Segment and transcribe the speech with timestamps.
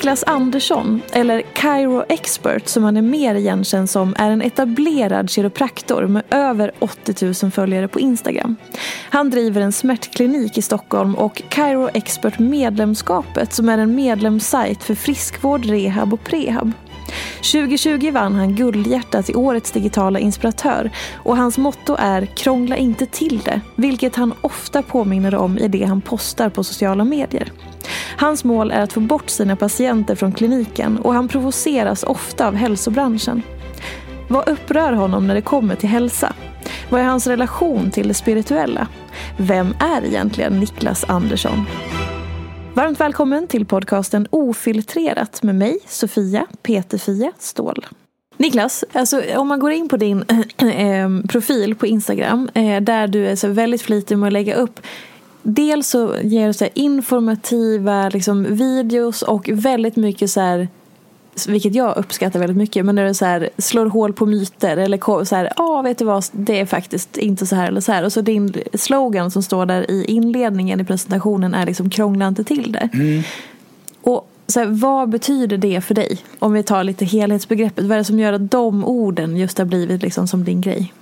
[0.00, 6.06] Niklas Andersson, eller Cairo Expert som han är mer igenkänd som, är en etablerad kiropraktor
[6.06, 8.56] med över 80 000 följare på Instagram.
[9.10, 14.94] Han driver en smärtklinik i Stockholm och Cairo Expert medlemskapet som är en medlemssajt för
[14.94, 16.72] friskvård, rehab och prehab.
[17.52, 23.38] 2020 vann han Guldhjärtat i årets digitala inspiratör och hans motto är “Krångla inte till
[23.38, 27.52] det”, vilket han ofta påminner om i det han postar på sociala medier.
[28.20, 32.54] Hans mål är att få bort sina patienter från kliniken och han provoceras ofta av
[32.54, 33.42] hälsobranschen.
[34.28, 36.32] Vad upprör honom när det kommer till hälsa?
[36.90, 38.88] Vad är hans relation till det spirituella?
[39.38, 41.64] Vem är egentligen Niklas Andersson?
[42.74, 47.86] Varmt välkommen till podcasten Ofiltrerat med mig, Sofia Peterfia Ståhl.
[48.36, 50.24] Niklas, alltså, om man går in på din
[50.58, 54.80] äh, profil på Instagram äh, där du är så väldigt flitig med att lägga upp
[55.42, 60.68] Dels så ger du så informativa liksom, videos och väldigt mycket så här
[61.48, 65.24] vilket jag uppskattar väldigt mycket, men när du så här, slår hål på myter eller
[65.24, 67.92] så här, ja ah, vet du vad, det är faktiskt inte så här eller så
[67.92, 68.04] här.
[68.04, 72.44] Och så din slogan som står där i inledningen i presentationen är liksom krångla inte
[72.44, 72.88] till det.
[72.92, 73.22] Mm.
[74.02, 76.18] Och så här, vad betyder det för dig?
[76.38, 79.64] Om vi tar lite helhetsbegreppet, vad är det som gör att de orden just har
[79.64, 80.92] blivit liksom som din grej?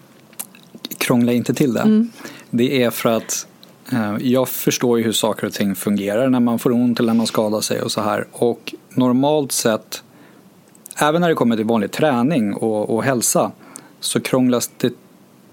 [0.98, 1.81] Krångla inte till det.
[1.81, 2.10] Mm.
[2.50, 3.47] Det är för att
[3.93, 7.16] Eh, jag förstår ju hur saker och ting fungerar när man får ont eller när
[7.16, 8.26] man skadar sig och så här.
[8.32, 10.03] Och normalt sett
[11.00, 13.53] även när det kommer till vanlig träning och, och hälsa
[14.00, 14.93] så krånglas det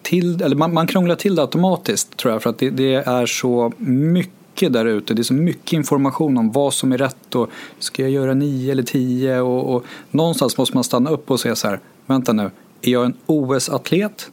[0.01, 3.25] till, eller man, man krånglar till det automatiskt tror jag för att det, det är
[3.25, 5.13] så mycket där ute.
[5.13, 8.71] Det är så mycket information om vad som är rätt och ska jag göra nio
[8.71, 12.51] eller tio och, och någonstans måste man stanna upp och säga så här, vänta nu,
[12.81, 14.31] är jag en OS-atlet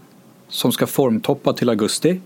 [0.49, 2.21] som ska formtoppa till augusti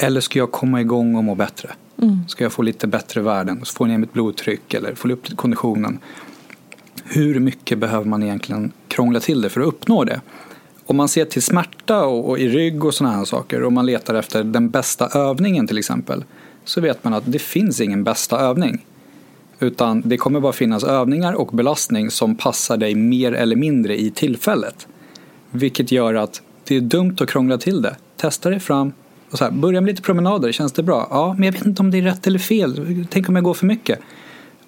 [0.00, 1.70] eller ska jag komma igång och må bättre?
[2.02, 2.18] Mm.
[2.28, 5.98] Ska jag få lite bättre värden, få ner mitt blodtryck eller få upp konditionen?
[7.12, 10.20] hur mycket behöver man egentligen krångla till det för att uppnå det?
[10.86, 13.86] Om man ser till smärta och, och i rygg och sådana här saker och man
[13.86, 16.24] letar efter den bästa övningen till exempel
[16.64, 18.86] så vet man att det finns ingen bästa övning.
[19.58, 24.10] Utan det kommer bara finnas övningar och belastning som passar dig mer eller mindre i
[24.10, 24.88] tillfället.
[25.50, 27.96] Vilket gör att det är dumt att krångla till det.
[28.16, 28.92] Testa dig fram
[29.30, 31.08] och så här, börja med lite promenader, känns det bra?
[31.10, 33.06] Ja, men jag vet inte om det är rätt eller fel.
[33.10, 33.98] Tänk om jag går för mycket.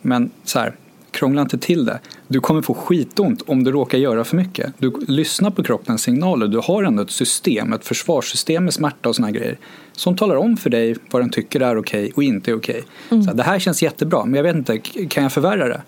[0.02, 0.74] Men så här,
[1.10, 2.00] krångla inte till det.
[2.28, 4.72] Du kommer få skitont om du råkar göra för mycket.
[4.78, 6.48] Du lyssnar på kroppens signaler.
[6.48, 9.58] Du har ändå ett system, ett försvarssystem med smärta och såna grejer.
[9.92, 12.82] Som talar om för dig vad den tycker är okej okay och inte är okej.
[13.06, 13.18] Okay.
[13.18, 13.36] Mm.
[13.36, 15.82] det här känns jättebra, men jag vet inte, kan jag förvärra det?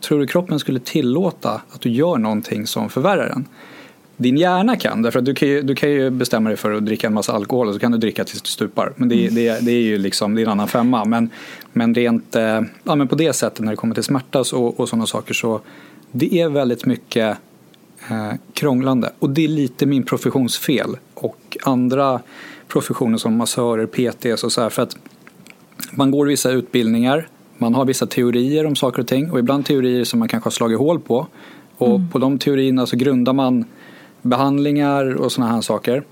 [0.00, 3.48] Tror du kroppen skulle tillåta att du gör någonting som förvärrar den?
[4.22, 5.02] Din hjärna kan.
[5.02, 7.32] Därför att du kan, ju, du kan ju bestämma dig för att dricka en massa
[7.32, 8.92] alkohol och så kan du dricka tills du stupar.
[8.96, 9.34] Men det, mm.
[9.34, 11.04] det, det är ju liksom, det är en annan femma.
[11.04, 11.30] Men,
[11.72, 14.88] men rent eh, ja, men på det sättet när det kommer till smärta och, och
[14.88, 15.60] sådana saker så
[16.12, 17.36] det är väldigt mycket
[18.10, 19.12] eh, krånglande.
[19.18, 20.96] Och det är lite min professionsfel.
[21.14, 22.20] Och andra
[22.68, 24.70] professioner som massörer, PTs och så här.
[24.70, 24.96] För att
[25.90, 27.28] man går vissa utbildningar,
[27.58, 30.52] man har vissa teorier om saker och ting och ibland teorier som man kanske har
[30.52, 31.26] slagit hål på.
[31.76, 33.64] Och på de teorierna så grundar man
[34.22, 36.02] behandlingar och sådana här saker.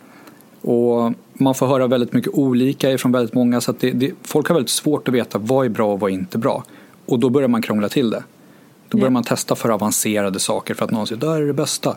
[0.62, 4.48] Och man får höra väldigt mycket olika ifrån väldigt många så att det, det, folk
[4.48, 6.64] har väldigt svårt att veta vad är bra och vad är inte bra.
[7.06, 8.22] Och då börjar man krångla till det.
[8.88, 9.12] Då börjar Ja.
[9.12, 11.96] man testa för avancerade saker för att någon säger det här är det bästa.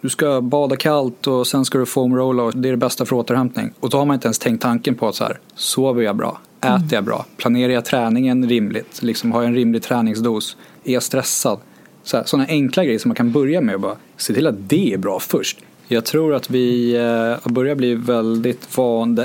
[0.00, 3.16] Du ska bada kallt och sen ska du foamrolla och det är det bästa för
[3.16, 3.70] återhämtning.
[3.80, 6.38] Och då har man inte ens tänkt tanken på att så här, sover jag bra?
[6.60, 7.26] Äter jag bra?
[7.36, 9.02] Planerar jag träningen rimligt?
[9.02, 10.56] Liksom, har jag en rimlig träningsdos?
[10.84, 11.58] Är jag stressad?
[12.02, 14.98] Sådana enkla grejer som man kan börja med och bara se till att det är
[14.98, 15.58] bra först.
[15.88, 19.24] Jag tror att vi eh, börjar bli väldigt vana,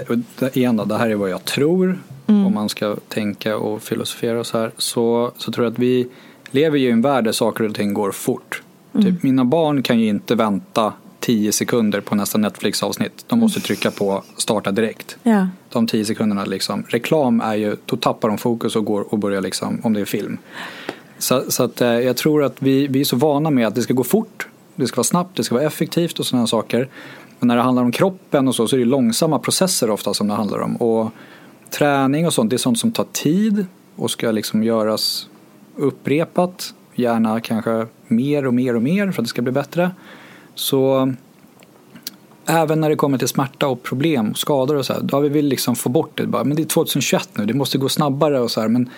[0.54, 4.48] igen då, det här är vad jag tror, om man ska tänka och filosofera och
[4.48, 6.07] så här, så, så tror jag att vi
[6.51, 8.62] lever ju i en värld där saker och ting går fort.
[9.01, 13.25] Typ, mina barn kan ju inte vänta 10 sekunder på nästa Netflix-avsnitt.
[13.28, 15.18] De måste trycka på starta direkt.
[15.24, 15.48] Ja.
[15.69, 16.83] De 10 sekunderna liksom.
[16.88, 20.06] Reklam är ju, då tappar de fokus och går och börjar liksom, om det är
[20.06, 20.38] film.
[21.18, 23.82] Så, så att eh, jag tror att vi, vi är så vana med att det
[23.82, 26.90] ska gå fort, det ska vara snabbt, det ska vara effektivt och sådana saker.
[27.40, 30.28] Men när det handlar om kroppen och så, så är det långsamma processer ofta som
[30.28, 30.76] det handlar om.
[30.76, 31.12] Och
[31.70, 33.66] träning och sånt, det är sånt som tar tid
[33.96, 35.28] och ska liksom göras
[35.76, 36.74] upprepat.
[36.96, 39.92] Gärna kanske mer och mer och mer för att det ska bli bättre.
[40.56, 41.14] Så
[42.46, 45.32] även när det kommer till smärta och problem och skador och så här, då vill
[45.32, 46.28] vi liksom få bort det.
[46.28, 48.68] Bara, men det är 2021 nu, det måste gå snabbare och så här.
[48.68, 48.90] Men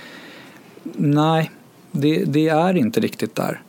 [0.95, 1.51] nej,
[1.97, 3.61] det, det är inte riktigt där.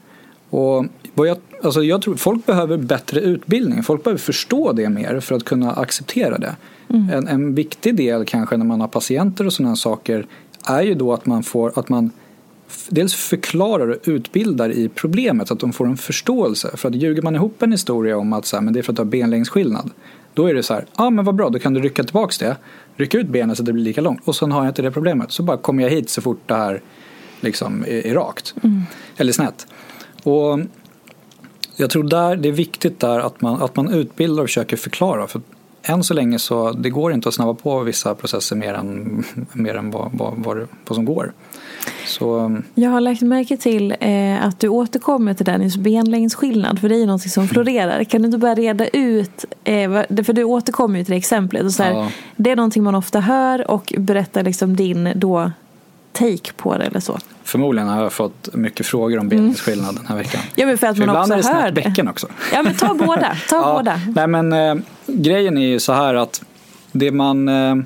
[0.50, 3.82] Och vad jag, alltså jag tror folk behöver bättre utbildning.
[3.82, 6.56] Folk behöver förstå det mer för att kunna acceptera det.
[7.12, 10.26] En, en viktig del kanske när man har patienter och sådana saker
[10.64, 12.10] är ju då att man får att man
[12.88, 16.76] dels förklarar och utbildar i problemet så att de får en förståelse.
[16.76, 18.92] För att ljuger man ihop en historia om att så här, men det är för
[18.92, 19.90] att du har benlängdsskillnad.
[20.34, 22.38] Då är det så här, ja ah, men vad bra, då kan du rycka tillbaks
[22.38, 22.56] det.
[22.96, 24.20] Rycka ut benet så att det blir lika långt.
[24.24, 25.32] Och sen har jag inte det problemet.
[25.32, 26.80] Så bara kommer jag hit så fort det här
[27.40, 28.54] liksom är, rakt.
[29.16, 29.66] Eller snett.
[30.22, 30.60] Och
[31.76, 35.26] jag tror där det är viktigt där att man, att man utbildar och försöker förklara.
[35.26, 35.40] För
[35.82, 39.74] än så länge så det går inte att snabba på vissa processer mer än, mer
[39.74, 40.56] än vad, vad, vad,
[40.86, 41.32] vad som går.
[42.06, 46.78] Så Jag har lagt märke till eh, att du återkommer till Dennis benlängdsskillnad.
[46.80, 48.04] För det är ju någonting som florerar.
[48.04, 51.64] Kan du inte bara reda ut, eh, vad- för du återkommer ju till det exemplet.
[51.64, 52.10] Och så här, Ja.
[52.36, 55.50] Det är någonting man ofta hör och berätta liksom din då
[56.12, 57.18] take på det eller så.
[57.44, 60.40] förmodligen har jag fått mycket frågor om benskillnad den här veckan.
[60.54, 62.26] Ja men för att För man ibland också är det hör bäcken också.
[62.52, 64.00] Ja men ta båda, ta Ja, båda.
[64.16, 64.74] Nej men eh,
[65.06, 66.42] grejen är ju så här att
[66.92, 67.76] det man, eh,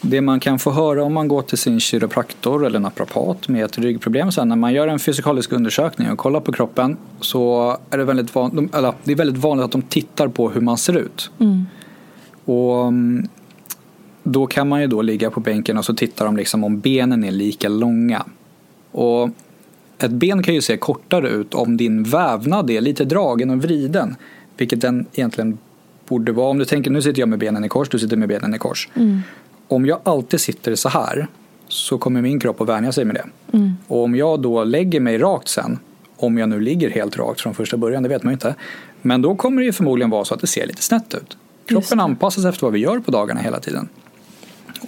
[0.00, 3.78] det man kan få höra om man går till sin kiropraktor eller naprapat med ett
[3.78, 8.04] ryggproblem sen när man gör en fysikalisk undersökning och kollar på kroppen så är det
[8.04, 10.96] väldigt, van, de, eller, det är väldigt vanligt att de tittar på hur man ser
[10.96, 11.30] ut.
[12.44, 13.28] Och mm,
[14.22, 17.24] då kan man ju då ligga på bänken och så tittar de liksom om benen
[17.24, 18.24] är lika långa.
[18.90, 19.30] Och
[19.98, 24.16] ett ben kan ju se kortare ut om din vävnad är lite dragen och vriden.
[24.56, 25.58] Vilket den egentligen
[26.08, 26.48] borde vara.
[26.48, 28.58] Om du tänker, nu sitter jag med benen i kors, du sitter med benen i
[28.58, 28.88] kors.
[29.68, 31.26] Om jag alltid sitter så här
[31.68, 33.24] så kommer min kropp att vänja sig med det.
[33.86, 35.78] Och om jag då lägger mig rakt sen,
[36.16, 38.54] om jag nu ligger helt rakt från första början, det vet man ju inte.
[39.02, 41.36] Men då kommer det ju förmodligen vara så att det ser lite snett ut.
[41.66, 43.88] Kroppen anpassas efter vad vi gör på dagarna hela tiden.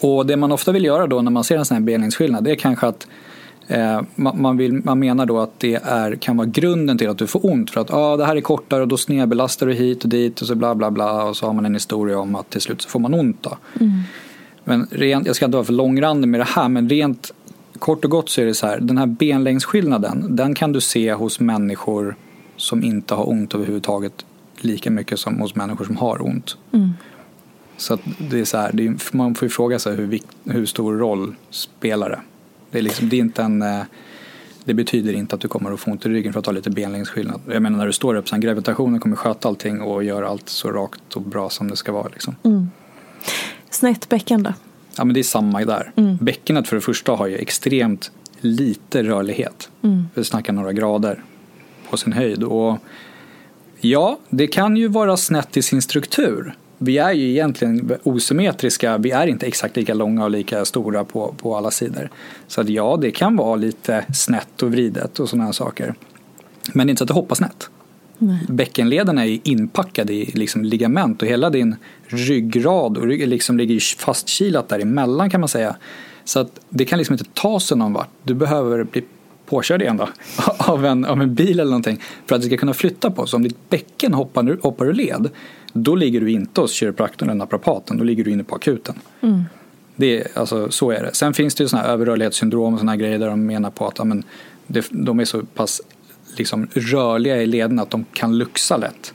[0.00, 2.50] Och det man ofta vill göra då när man ser en sån här benlängdsskillnad det
[2.50, 3.07] är kanske att
[3.69, 7.26] eh, man, vill, man menar då att det är, kan vara grunden till att du
[7.26, 10.09] får ont för att ah, det här är kortare och då snedbelastar du hit och
[10.09, 12.61] dit och så bla bla bla och så har man en historia om att till
[12.61, 13.57] slut så får man ont då.
[14.64, 17.35] Men rent, jag ska inte vara för långrandig med det här men rent
[17.78, 21.12] kort och gott så är det så här den här benlängdsskillnaden den kan du se
[21.12, 22.16] hos människor
[22.57, 24.25] som inte har ont överhuvudtaget
[24.61, 26.57] lika mycket som hos människor som har ont.
[27.76, 31.35] Så det är så här, är, man får ju fråga sig hur, hur stor roll
[31.50, 32.21] spelar det?
[32.71, 33.83] Det är, liksom, det är inte en eh,
[34.64, 36.71] det betyder inte att du kommer att få ont i ryggen för att ha lite
[36.71, 37.40] benlängdsskillnad.
[37.49, 40.73] Jag menar när du står upp sen gravitationen kommer sköta allting och göra allt så
[40.73, 42.09] rakt och bra som det ska vara.
[42.09, 42.37] Liksom.
[43.71, 44.52] Snett bäcken då?
[44.97, 45.93] Ja men det är samma där.
[46.21, 49.71] Bäckenet för det första har ju extremt lite rörlighet.
[50.14, 51.23] Vi snackar några grader
[51.90, 52.43] på sin höjd.
[52.43, 52.78] Och
[53.81, 56.54] ja, det kan ju vara snett i sin struktur.
[56.78, 58.99] Vi är ju egentligen osymmetriska.
[58.99, 62.11] Vi är inte exakt lika långa och lika stora på, på alla sidor.
[62.47, 65.95] Så att ja, det kan vara lite snett och vridet och sådana saker.
[66.73, 67.71] Men det är inte så att det hoppar snett.
[68.49, 71.76] Bäckenleden är ju inpackad i liksom ligament och hela din
[72.07, 75.76] ryggrad och rygg liksom ligger fastkilat däremellan kan man säga.
[76.25, 78.11] Så att det kan liksom inte ta sig någon vart.
[78.23, 79.04] Du behöver bli
[79.47, 80.09] påkörd igen då,
[80.59, 83.37] av en, av en bil eller någonting för att det ska kunna flytta på sig.
[83.37, 85.31] Om ditt bäcken hoppar, hoppar ur led
[85.76, 88.95] då ligger du inte hos kiropraktorn eller naprapaten, då ligger du inne på akuten.
[89.21, 89.43] Mm.
[89.97, 91.14] Det är, alltså, så är det.
[91.14, 93.99] Sen finns det ju sådana här överrörlighetssyndrom och sådana grejer där de menar på att
[93.99, 94.25] ja, men,
[94.66, 95.83] det, de är så pass
[96.37, 99.14] liksom, rörliga i leden att de kan luxa lätt.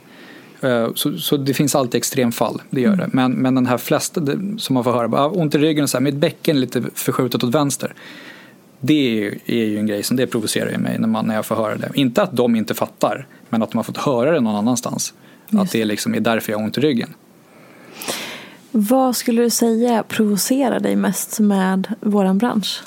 [0.60, 3.04] Eh, så, så, det finns alltid extremfall, det gör det.
[3.04, 3.10] Mm.
[3.12, 4.20] Men, men den här flesta
[4.58, 6.82] som man får höra, bara, ont i ryggen och så här, mitt bäcken är lite
[6.94, 7.94] förskjutet åt vänster.
[8.80, 11.56] Det är, är ju en grej som det provocerar mig när, man, när jag får
[11.56, 11.90] höra det.
[11.94, 15.14] Inte att de inte fattar, men att de har fått höra det någon annanstans.
[15.50, 15.62] Just.
[15.64, 17.14] Att det liksom är därför jag har ont i ryggen.
[18.70, 22.82] Vad skulle du säga provocerar dig mest med våran bransch?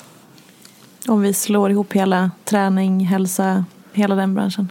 [1.08, 4.68] Om vi slår ihop hela träning, hälsa, hela den branschen.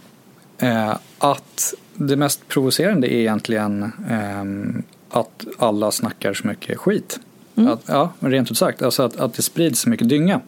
[0.58, 4.84] Eh, att det mest provocerande är egentligen eh,
[5.20, 7.20] att alla snackar så mycket skit.
[7.56, 7.74] Mm.
[7.74, 10.42] Att, ja, rent ut sagt, alltså att, att det sprids så mycket dynga.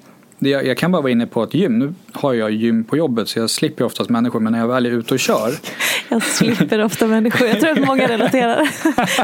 [0.46, 1.80] Jag, jag kan bara vara inne på ett gym.
[1.80, 4.40] Nu har jag gym på jobbet så jag slipper oftast människor.
[4.40, 5.52] Men när jag väl är ute och kör.
[6.10, 7.48] Jag slipper ofta människor.
[7.48, 8.70] Jag tror att många relaterar.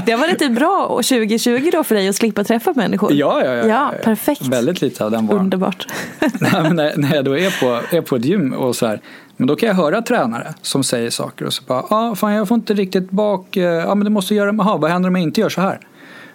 [0.05, 3.13] Det har varit typ bra 2020 då för dig att slippa träffa människor.
[3.13, 3.67] Ja, ja, ja.
[3.67, 4.47] ja perfekt.
[4.47, 5.39] Väldigt lite av den varan.
[5.41, 5.87] Underbart.
[6.19, 9.01] Nej, när, när jag då är på, är på ett gym och så här.
[9.37, 12.33] Men då kan jag höra tränare som säger saker och så bara, ja ah, fan
[12.33, 15.15] jag får inte riktigt bak, eh, ja men det måste göra, aha, vad händer om
[15.15, 15.79] jag inte gör så här?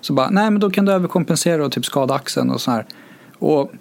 [0.00, 2.86] Så bara, nej men då kan du överkompensera och typ skada axeln och så här.
[3.38, 3.72] Och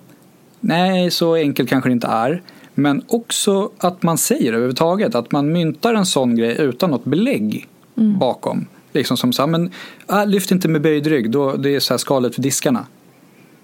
[0.67, 2.41] Nej, så enkelt kanske det inte är.
[2.73, 7.67] Men också att man säger överhuvudtaget att man myntar en sån grej utan något belägg
[7.97, 8.19] mm.
[8.19, 8.65] bakom.
[8.93, 9.71] Liksom som så här, men
[10.09, 12.85] äh, lyft inte med böjd rygg, då, det är så här skalet för diskarna.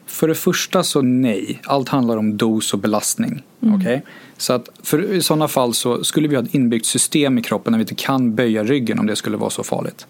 [0.05, 3.43] För det första så nej, allt handlar om dos och belastning.
[3.61, 3.75] Mm.
[3.75, 4.01] Okay?
[4.37, 7.71] Så att för i sådana fall så skulle vi ha ett inbyggt system i kroppen
[7.71, 10.07] när vi inte kan böja ryggen om det skulle vara så farligt.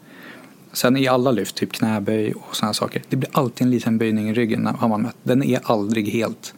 [0.73, 4.29] Sen i alla lyft, typ knäböj och sådana saker, det blir alltid en liten böjning
[4.29, 5.17] i ryggen har man mött.
[5.23, 6.53] Den är aldrig helt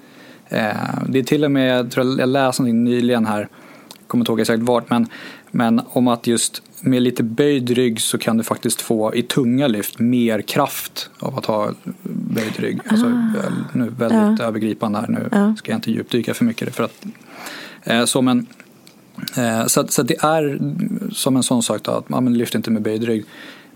[1.08, 4.32] det är till och med, jag tror jag läste någonting nyligen här, jag kommer inte
[4.32, 5.08] ihåg exakt vart, men,
[5.52, 9.68] men om att just med lite böjd rygg så kan du faktiskt få i tunga
[9.68, 11.72] lyft mer kraft av att ha
[12.04, 12.80] böjd rygg.
[12.88, 13.52] Alltså, ah.
[13.74, 14.46] nu väldigt ja.
[14.46, 15.56] övergripande här nu, ja.
[15.56, 17.06] ska jag inte djupdyka för mycket för att
[17.84, 18.48] eh, så men
[19.38, 20.60] eh, så, så det är
[21.14, 23.26] som en sån sak då, att man lyfter inte med böjd rygg.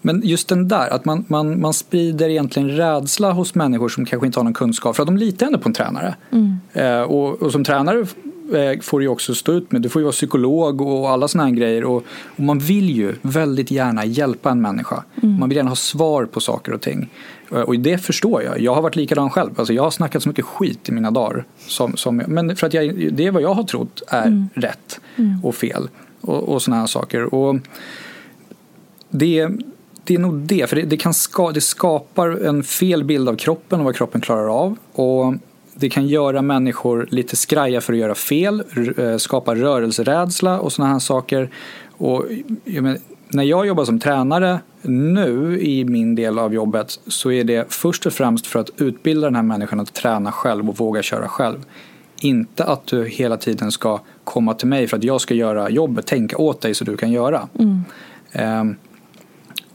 [0.08, 4.26] Men just den där, att man, man, man sprider egentligen rädsla hos människor som kanske
[4.26, 6.16] inte har någon kunskap för att de litar ändå på en tränare.
[6.32, 6.58] Mm.
[6.74, 8.00] Eh, och, och, som tränare
[8.54, 11.28] eh, får du ju också stå ut med, du får ju vara psykolog och alla
[11.28, 11.84] sådana här grejer.
[11.84, 12.04] Och,
[12.36, 15.04] och, man vill ju väldigt gärna hjälpa en människa.
[15.24, 15.40] Mm.
[15.40, 17.10] Man vill gärna ha svar på saker och ting.
[17.52, 18.60] Eh, och det förstår jag.
[18.60, 19.52] Jag har varit likadan själv.
[19.58, 21.46] Alltså jag har snackat så mycket skit i mina dagar.
[21.58, 24.50] Som, som, men för att jag, det är vad jag har trott är mm.
[24.54, 25.46] rätt mm.
[25.46, 25.90] och fel.
[26.22, 27.34] Och, och sådana här saker.
[27.34, 27.56] Och
[29.10, 29.50] det
[30.08, 33.36] det är nog det, för det, det kan ska, det skapar en fel bild av
[33.36, 34.76] kroppen och vad kroppen klarar av.
[34.94, 35.34] Och
[35.74, 38.64] det kan göra människor lite skraja för att göra fel,
[38.98, 41.50] eh, skapa rörelserädsla och sådana här saker.
[41.92, 42.26] Och,
[42.66, 42.98] jag men,
[43.30, 48.06] när jag jobbar som tränare nu i min del av jobbet så är det först
[48.06, 51.66] och främst för att utbilda den här människan att träna själv och våga köra själv.
[52.22, 56.06] Inte att du hela tiden ska komma till mig för att jag ska göra jobbet,
[56.06, 57.48] tänka åt dig så du kan göra.
[57.60, 57.84] Mm.
[58.62, 58.76] Um,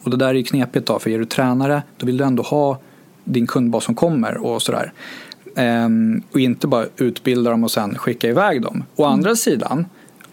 [0.03, 2.43] och det där är ju knepigt då, för är du tränare då vill du ändå
[2.43, 2.79] ha
[3.25, 4.93] din kundbas som kommer och sådär.
[5.57, 8.85] Ehm, och inte bara utbilda dem och sen skicka iväg dem.
[8.97, 9.13] Å mm.
[9.13, 9.87] andra sidan,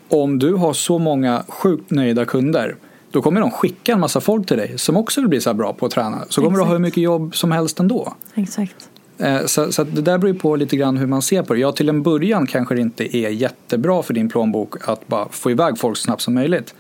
[0.10, 2.76] om du har så många sjukt nöjda kunder
[3.12, 5.56] då kommer de skicka en massa folk till dig som också vill bli så här
[5.56, 6.18] bra på att träna.
[6.18, 6.46] Så Exakt.
[6.46, 8.14] kommer du ha hur mycket jobb som helst ändå.
[8.36, 8.90] Exakt.
[9.18, 11.60] Ehm, så, så det där beror ju på lite grann hur man ser på det.
[11.60, 15.52] Ja, till en början kanske det inte är jättebra för din plånbok att bara få
[15.52, 16.76] iväg folk så snabbt som möjligt.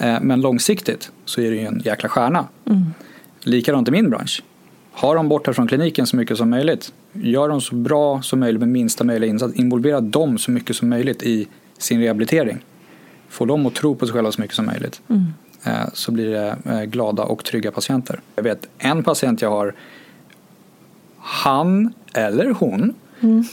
[0.00, 2.48] Eh, men långsiktigt så är det ju en jäkla stjärna.
[2.66, 2.84] Mm.
[3.40, 4.42] Likadant i min bransch.
[4.92, 6.92] Har de borta från kliniken så mycket som möjligt.
[7.12, 9.54] Gör dem så bra som möjligt med minsta möjliga insats.
[9.54, 11.48] Involvera dem så mycket som möjligt i
[11.78, 12.58] sin rehabilitering.
[13.28, 15.00] Få dem att tro på sig själva så mycket som möjligt.
[15.08, 15.24] Mm.
[15.64, 18.20] Eh, så blir det eh, glada och trygga patienter.
[18.34, 19.74] Jag vet en patient jag har.
[21.18, 23.44] Han eller hon mm.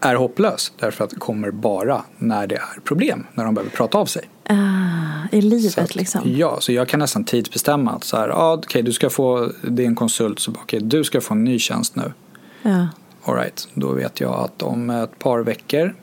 [0.00, 0.72] är hopplös.
[0.78, 3.26] Därför att det kommer bara när det är problem.
[3.34, 4.22] När de behöver prata av sig.
[4.48, 6.20] Ah, I livet att, liksom?
[6.24, 9.82] Ja, så jag kan nästan tidsbestämma att så här, ah, okay, du ska få, det
[9.82, 12.12] är en konsult, så okay, du ska få en ny tjänst nu.
[12.62, 12.88] Ja.
[13.24, 15.94] Alright, då vet jag att om ett par veckor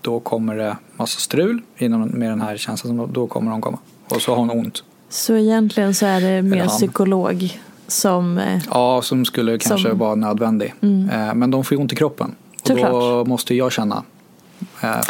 [0.00, 3.78] då kommer det massa strul inom, med den här tjänsten, då kommer hon komma.
[4.08, 4.84] Och så har hon ont.
[5.08, 8.38] Så egentligen så är det mer psykolog som...
[8.38, 9.98] Eh, ja, som skulle kanske som...
[9.98, 10.74] vara nödvändig.
[10.80, 11.10] Mm.
[11.10, 12.34] Eh, men de får ju ont i kroppen.
[12.60, 12.90] Och Såklart.
[12.90, 14.02] då måste jag känna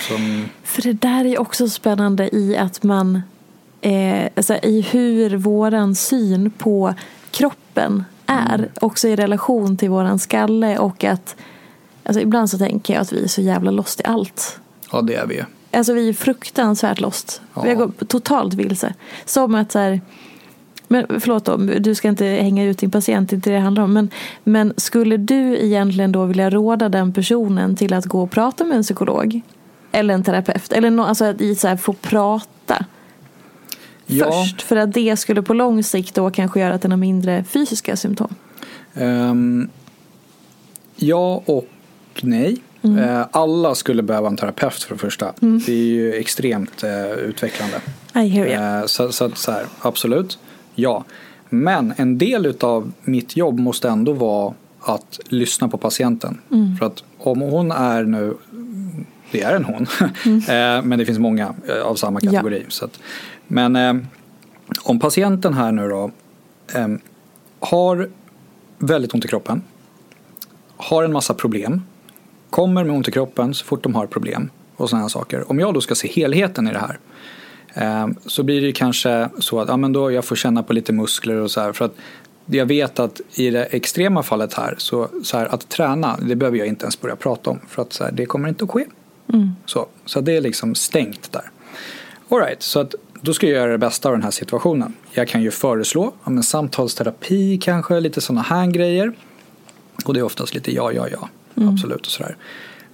[0.08, 0.48] som...
[0.62, 3.22] För det där är också spännande i att man,
[3.80, 6.94] eh, alltså i hur våran syn på
[7.30, 8.70] kroppen är, mm.
[8.80, 11.36] också i relation till våran skalle och att
[12.06, 14.60] Alltså ibland så tänker jag att vi är så jävla lost i allt.
[14.92, 15.44] Ja, det är vi.
[15.72, 17.40] Alltså vi är fruktansvärt lost.
[17.54, 17.62] Ja.
[17.62, 18.94] Vi har gått totalt vilse.
[19.24, 20.00] Som att så här,
[20.88, 23.92] men förlåt då, du ska inte hänga ut din patient, inte det det handlar om.
[23.92, 24.10] Men,
[24.44, 28.76] men skulle du egentligen då vilja råda den personen till att gå och prata med
[28.76, 29.40] en psykolog?
[29.92, 30.72] Eller en terapeut?
[30.72, 32.84] Eller no, alltså att i så här, få prata
[34.06, 34.32] Ja.
[34.32, 34.62] först?
[34.62, 37.96] För att det skulle på lång sikt då kanske göra att den har mindre fysiska
[37.96, 38.34] symptom.
[38.94, 39.68] Ehm,
[40.96, 41.68] ja och
[42.22, 42.56] nej.
[42.82, 42.98] Mm.
[42.98, 45.32] Eh, alla skulle behöva en terapeut för det första.
[45.40, 47.76] Det är ju extremt eh, utvecklande.
[48.14, 48.80] I hear you.
[48.80, 50.38] Eh, så, så, så här, absolut,
[50.76, 51.04] ja.
[51.48, 56.40] Men en del av mitt jobb måste ändå vara att lyssna på patienten.
[56.78, 58.34] För att om hon är nu,
[59.30, 59.82] det är en hon,
[60.48, 62.30] eh, men det finns många eh, av samma Ja.
[62.30, 62.64] kategori.
[62.68, 62.98] Så att,
[63.46, 63.94] men eh,
[64.82, 66.10] om patienten här nu då
[67.60, 68.08] har
[68.78, 69.62] väldigt ont i kroppen,
[70.76, 71.82] har en massa problem,
[72.50, 75.50] kommer med ont i kroppen så fort de har problem och sådana här saker.
[75.50, 76.98] Om jag då ska se helheten i det här
[78.26, 81.36] så blir det kanske så att ja, men då jag får känna på lite muskler
[81.36, 81.72] och så här.
[81.72, 81.94] För att
[82.46, 86.58] jag vet att i det extrema fallet här så, så här, att träna det behöver
[86.58, 88.84] jag inte ens börja prata om för att så här, det kommer inte att ske.
[89.66, 91.50] Så, så det är liksom stängt där.
[92.28, 94.94] All right, så att då ska jag göra det bästa av den här situationen.
[95.12, 99.12] Jag kan ju föreslå ja, men samtalsterapi kanske, lite sådana här grejer.
[100.04, 102.36] Och det är oftast lite ja, ja, ja, absolut och sådär.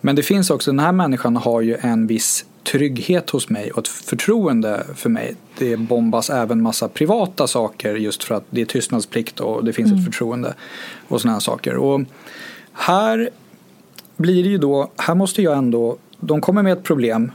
[0.00, 3.78] Men det finns också, den här människan har ju en viss trygghet hos mig och
[3.78, 5.37] ett förtroende för mig.
[5.59, 9.92] Det bombas även massa privata saker just för att det är tystnadsplikt och det finns
[9.92, 10.54] ett förtroende
[11.09, 11.76] och sådana här saker.
[11.76, 12.00] Och
[12.73, 13.31] här
[14.16, 17.33] blir det ju då, här måste jag ändå, de kommer med ett problem,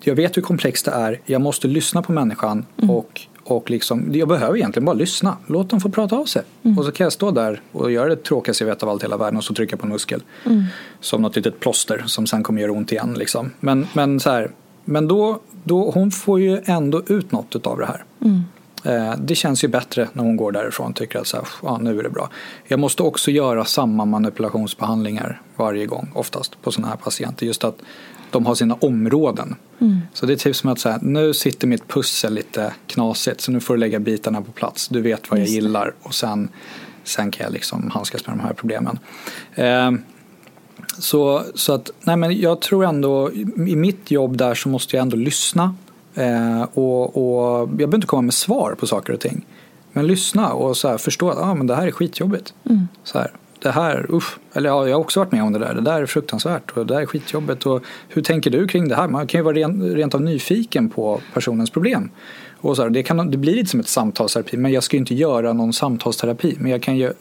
[0.00, 4.28] jag vet hur komplext det är, jag måste lyssna på människan och, och liksom, jag
[4.28, 5.36] behöver egentligen bara lyssna.
[5.46, 6.42] Låt dem få prata av sig.
[6.78, 9.04] Och så kan jag stå där och göra det tråkigaste jag vet av allt i
[9.04, 10.22] hela världen och så trycka på en muskel.
[11.00, 13.14] Som något litet plåster som sen kommer göra ont igen.
[13.18, 13.50] Liksom.
[13.60, 14.50] Men, men, så här,
[14.84, 18.04] men då, då, hon får ju ändå ut något av det här.
[18.84, 21.78] Eh, Det känns ju bättre när hon går därifrån och tycker att så här, ja,
[21.78, 22.28] nu är det bra.
[22.64, 27.46] Jag måste också göra samma manipulationsbehandlingar varje gång, oftast på sådana här patienter.
[27.46, 27.78] Just att
[28.32, 29.54] de har sina områden.
[30.12, 33.60] Så det är typ som att här, nu sitter mitt pussel lite knasigt så nu
[33.60, 34.88] får du lägga bitarna på plats.
[34.88, 36.48] Du vet vad jag Just gillar och sen,
[37.04, 38.98] sen kan jag liksom handskas med de här problemen.
[39.54, 39.90] Eh,
[40.98, 43.32] så, så att, nej men jag tror ändå,
[43.66, 45.74] i mitt jobb där så måste jag ändå lyssna.
[46.14, 49.46] Eh, och, och jag behöver inte komma med svar på saker och ting.
[49.92, 52.54] Men lyssna och så här, förstå att ah, men det här är skitjobbigt.
[53.04, 53.30] Så här,
[53.62, 54.38] det här, usch.
[54.52, 55.74] Eller ja, jag har också varit med om det där.
[55.74, 57.66] Det där är fruktansvärt och det där är skitjobbigt.
[57.66, 59.08] Och hur tänker du kring det här?
[59.08, 62.10] Man kan ju vara ren, rent av nyfiken på personens problem.
[62.60, 64.56] Och så här, det, kan, det blir lite som ett samtalsterapi.
[64.56, 66.56] Men jag ska ju inte göra någon samtalsterapi.
[66.58, 67.12] Men jag kan ju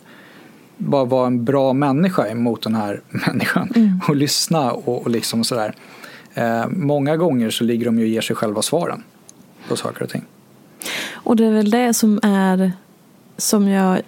[0.77, 5.75] bara vara en bra människa mot den här människan och lyssna och, och liksom sådär.
[6.33, 9.03] Eh, många gånger så ligger de ju och ger sig själva svaren
[9.67, 10.25] på saker och ting.
[11.13, 12.71] Och det är väl det som är
[13.37, 14.01] som jag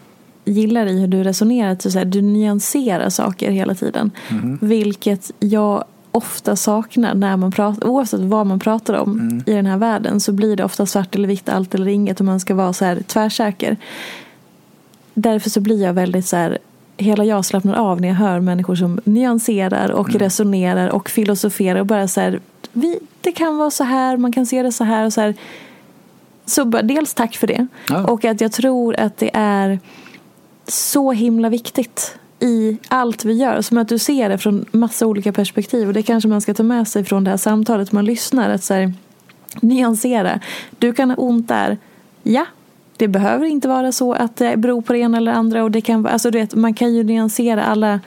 [0.45, 1.71] gillar i hur du resonerar.
[1.71, 4.11] Att du, så här, du nyanserar saker hela tiden.
[4.61, 9.77] Vilket jag ofta saknar när man pratar, oavsett vad man pratar om i den här
[9.77, 12.73] världen så blir det ofta svart eller vitt, allt eller inget och man ska vara
[12.73, 13.77] så här tvärsäker.
[15.13, 16.57] Därför så blir jag väldigt så här,
[16.97, 21.85] hela jag slappnar av när jag hör människor som nyanserar och resonerar och filosoferar och
[21.85, 22.39] bara så här,
[22.73, 25.35] vi, det kan vara så här, man kan se det så här och så här.
[26.45, 27.67] Så bara, dels tack för det.
[27.89, 28.03] Ja.
[28.05, 29.79] Och att jag tror att det är
[30.67, 33.61] så himla viktigt i allt vi gör.
[33.61, 35.87] Som att du ser det från massa olika perspektiv.
[35.87, 38.49] Och det kanske man ska ta med sig från det här samtalet man lyssnar.
[38.49, 38.93] Att så här,
[39.61, 40.39] nyansera.
[40.79, 41.77] Du kan ha ont där.
[42.23, 42.45] Ja,
[42.97, 45.63] det behöver inte vara så att det beror på det ena eller andra.
[45.63, 47.99] Och det kan, alltså du vet, man kan ju nyansera alla,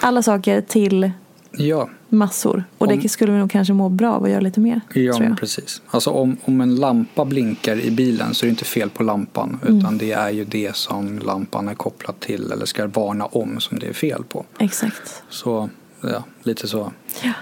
[0.00, 1.10] alla saker till
[1.52, 2.64] Ja, massor.
[2.78, 4.80] Och Om- det skulle vi nog kanske må bra av att göra lite mer.
[4.94, 5.82] ja precis.
[5.86, 9.58] Alltså om, om en lampa blinkar i bilen så är det inte fel på lampan.
[9.66, 13.78] Utan det är ju det som lampan är kopplad till eller ska varna om som
[13.78, 14.44] det är fel på.
[14.58, 15.22] Exakt.
[15.28, 15.68] Så
[16.00, 16.92] ja, lite så.
[17.22, 17.32] Ja,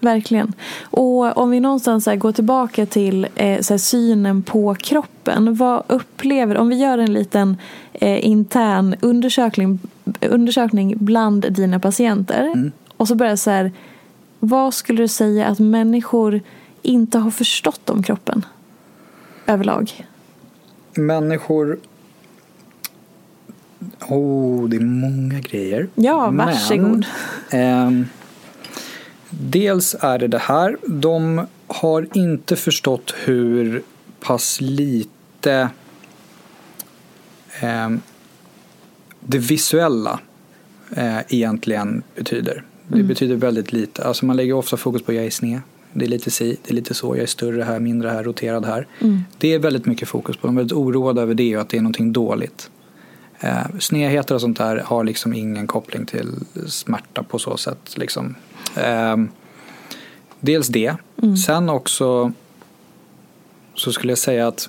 [0.00, 0.52] verkligen.
[0.82, 5.54] Och om vi någonstans går tillbaka till eh, så synen på kroppen.
[5.54, 7.56] Vad upplever, om vi gör en liten
[7.92, 9.78] eh, intern undersökning,
[10.20, 12.70] undersökning bland dina patienter.
[12.96, 13.72] Och så börjar så här,
[14.40, 16.40] vad skulle du säga att människor
[16.82, 18.46] inte har förstått om kroppen?
[19.46, 20.06] Överlag.
[20.94, 21.78] Människor
[24.08, 25.88] Oh, det är många grejer.
[25.94, 27.06] Ja, varsågod.
[27.50, 28.06] Men, ehm,
[29.30, 30.76] dels är det det här.
[30.86, 33.82] De har inte förstått hur
[34.20, 35.68] pass lite
[37.60, 38.00] ehm,
[39.20, 40.20] det visuella
[40.96, 42.64] eh, egentligen betyder.
[42.96, 44.04] Det betyder väldigt lite.
[44.04, 45.60] Alltså man lägger ofta fokus på jag är sned,
[45.92, 48.66] Det är lite si, det är lite så, jag är större här, mindre här, roterad
[48.66, 48.86] här.
[49.38, 50.46] Det är väldigt mycket fokus på.
[50.46, 52.70] De är väldigt oroade över det och att det är någonting dåligt.
[53.40, 56.28] Eh, snedheter och sånt där har liksom ingen koppling till
[56.66, 57.96] smärta på så sätt.
[57.96, 58.34] Liksom.
[58.76, 59.16] Eh,
[60.40, 60.94] dels det.
[61.46, 62.32] Sen också
[63.74, 64.68] så skulle jag säga att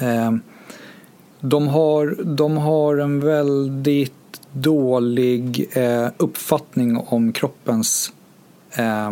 [0.00, 0.32] eh,
[1.40, 4.25] de, har, de har en väldigt
[4.56, 8.12] dålig eh, uppfattning om kroppens
[8.76, 9.10] eh,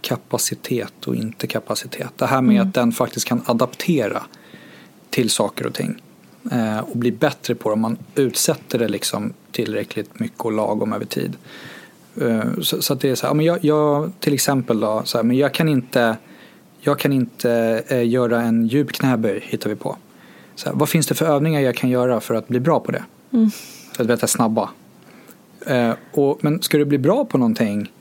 [0.00, 2.12] kapacitet och inte kapacitet.
[2.16, 4.22] Det här med att den faktiskt kan adaptera
[5.10, 6.02] till saker och ting
[6.52, 10.92] eh, och bli bättre på det om man utsätter det liksom tillräckligt mycket och lagom
[10.92, 11.36] över tid.
[12.20, 15.02] Eh, så, så att det är så här, ja, men jag, jag till exempel då,
[15.04, 16.16] så här, men jag kan inte,
[16.80, 19.96] jag kan inte eh, göra en djup knäböj hittar vi på.
[20.54, 22.92] Så här, vad finns det för övningar jag kan göra för att bli bra på
[22.92, 23.04] det?
[24.00, 24.70] Så att veta snabba.
[25.66, 27.92] Eh, och, men ska du bli bra på någonting,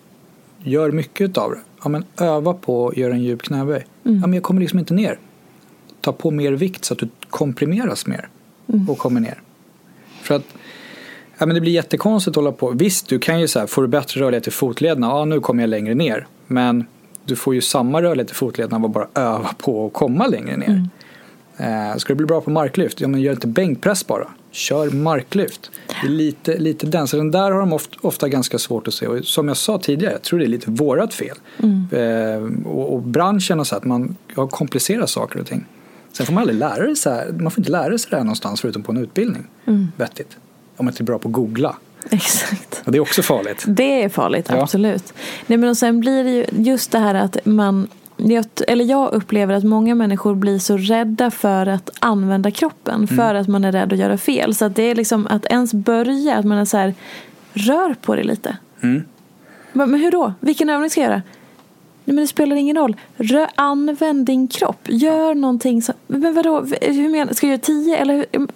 [0.63, 1.57] gör mycket av det.
[1.83, 3.85] Ja, men öva på att göra en djup knäböj.
[4.03, 5.19] Ja, men jag kommer liksom inte ner.
[6.01, 8.27] Ta på mer vikt så att du komprimeras mer
[8.87, 9.41] och kommer ner.
[10.21, 10.43] För att
[11.37, 12.69] ja, men det blir jättekonstigt att hålla på.
[12.69, 15.63] Visst, du kan ju så här, får du bättre rörlighet i fotlederna, ja nu kommer
[15.63, 16.27] jag längre ner.
[16.47, 16.85] Men
[17.25, 20.57] du får ju samma rörlighet i fotlederna av att bara öva på att komma längre
[20.57, 20.89] ner.
[21.57, 24.27] Eh, ska du bli bra på marklyft, ja men gör inte bänkpress bara.
[24.51, 25.71] Kör marklyft.
[26.01, 27.07] Det är lite, lite den.
[27.07, 29.07] Så den där har de ofta, ofta ganska svårt att se.
[29.07, 31.35] Och som jag sa tidigare, jag tror det är lite vårat fel.
[31.91, 35.65] Eh, och, och branschen och så att man har komplicerat saker och ting.
[36.13, 37.31] Sen får man aldrig lära sig här.
[37.31, 39.47] Man får inte lära sig det här någonstans förutom på en utbildning.
[39.97, 40.37] Vettigt.
[40.77, 41.75] Om man inte är bra på att googla.
[42.09, 42.81] Exakt.
[42.85, 43.63] Och det är också farligt.
[43.67, 44.61] Det är farligt, Ja.
[44.61, 45.13] absolut.
[45.47, 47.87] Nej, men och sen blir det ju just det här att man
[48.67, 53.07] eller jag upplever att många människor blir så rädda för att använda kroppen.
[53.07, 54.55] För att man är rädd att göra fel.
[54.55, 56.93] Så att det är liksom att ens börja, att man är så här,
[57.53, 58.57] rör på det lite.
[58.81, 59.03] Mm.
[59.73, 60.33] Men men hur då?
[60.39, 61.21] Vilken övning ska jag göra?
[62.05, 62.95] Nej, men det spelar ingen roll.
[63.15, 64.81] Rör, använd din kropp.
[64.87, 65.81] Gör någonting.
[65.81, 66.65] Så, men vadå?
[66.81, 67.97] Hur menar, ska jag göra tio?
[67.97, 68.47] Eller hur?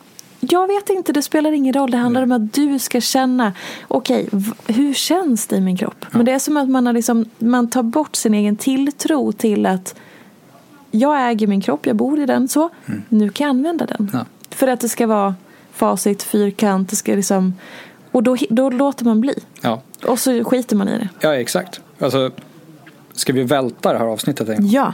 [0.49, 1.91] Jag vet inte, det spelar ingen roll.
[1.91, 3.53] Det handlar om att du ska känna,
[3.87, 6.05] okej, v- hur känns det i min kropp?
[6.11, 9.65] Men det är som att man, har liksom, man tar bort sin egen tilltro till
[9.65, 9.95] att
[10.91, 12.69] jag äger min kropp, jag bor i den, så
[13.09, 14.09] nu kan jag använda den.
[14.13, 14.25] Ja.
[14.49, 15.35] För att det ska vara
[15.73, 17.53] facit, fyrkant, det ska liksom,
[18.11, 19.33] och då, då låter man bli.
[19.61, 21.09] Ja, Och så skiter man i det.
[21.19, 21.81] ja exakt.
[21.99, 22.31] Alltså,
[23.13, 24.65] ska vi välta det här avsnittet en gång?
[24.69, 24.93] Ja.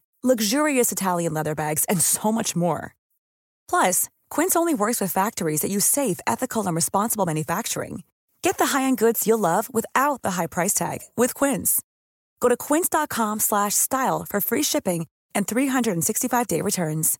[0.23, 2.95] luxurious Italian leather bags, and so much more.
[3.69, 8.03] Plus, Quince only works with factories that use safe, ethical, and responsible manufacturing.
[8.43, 11.81] Get the high-end goods you'll love without the high price tag with Quince.
[12.39, 17.17] Go to quince.com slash style for free shipping and 365-day returns.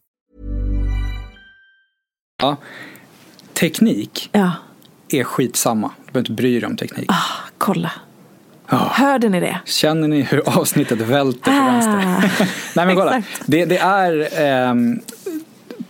[2.41, 2.57] Ja.
[3.53, 4.51] Teknik Ja.
[5.09, 5.93] är skitsamma.
[5.97, 7.05] Du behöver inte bry dig om teknik.
[7.09, 7.91] Ah, kolla.
[8.71, 8.77] Ja.
[8.93, 9.59] Hörde ni det?
[9.65, 11.65] Känner ni hur avsnittet välter till Ah.
[11.65, 12.47] vänster?
[12.75, 13.23] Nej men kolla.
[13.45, 14.99] Det, det är ehm,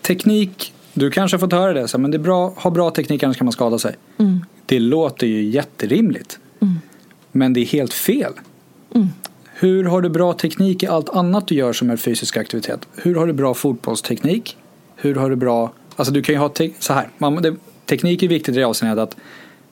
[0.01, 0.73] teknik.
[0.93, 1.87] Du kanske har fått höra det.
[1.87, 3.95] Så, men det är bra, ha bra teknik annars kan man skada sig.
[4.17, 4.45] Mm.
[4.65, 6.39] Det låter ju jätterimligt.
[7.31, 8.33] Men det är helt fel.
[8.95, 9.07] Mm.
[9.53, 12.87] Hur har du bra teknik i allt annat du gör som är fysisk aktivitet?
[12.95, 14.57] Hur har du bra fotbollsteknik?
[14.95, 15.71] Hur har du bra...
[15.95, 16.49] Alltså du kan ju ha...
[16.49, 17.09] Te- så här.
[17.17, 19.15] Man, det, teknik är viktigt i det avseendet att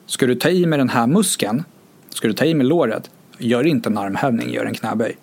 [0.06, 1.64] ska du ta i med den här muskeln,
[2.10, 5.16] ska du ta i med låret, gör inte en armhävning, gör en knäböj.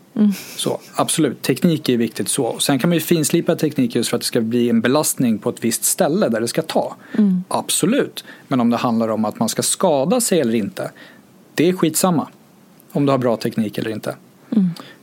[0.55, 2.43] Så, absolut, teknik är viktigt så.
[2.43, 5.37] Och Sen kan man ju finslipa teknik just för att det ska bli en belastning
[5.39, 6.95] på ett visst ställe där det ska ta.
[7.47, 8.23] Absolut.
[8.47, 10.91] Men om det handlar om att man ska skada sig eller inte,
[11.55, 12.27] det är skitsamma.
[12.91, 14.15] Om du har bra teknik eller inte.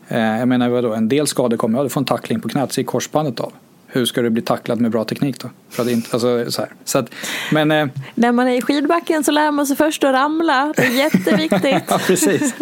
[0.09, 2.73] Eh, jag menar vadå, en del skador kommer, ja du får en tackling på knät,
[2.73, 3.53] så är korsbandet av.
[3.95, 5.51] Hur ska du bli tacklad med bra teknik då?
[5.71, 6.71] För att inte, alltså, så här.
[6.85, 7.11] Så att,
[7.53, 10.73] men, eh, När man är i skidbacken så lär man sig först att ramla.
[10.77, 11.85] Det är jätteviktigt.
[11.89, 12.55] ja precis.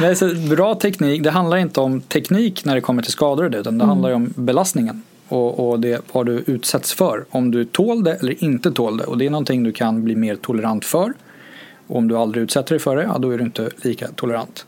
[0.00, 3.58] Men, så, bra teknik, det handlar inte om teknik när det kommer till skador det,
[3.58, 5.02] utan det handlar ju om belastningen.
[5.28, 7.24] Och, och det, vad du utsätts för.
[7.30, 9.04] Om du tål det eller inte tål det.
[9.04, 11.12] Och det är någonting du kan bli mer tolerant för.
[11.86, 14.66] Och om du aldrig utsätter dig för det, ja, då är du inte lika tolerant.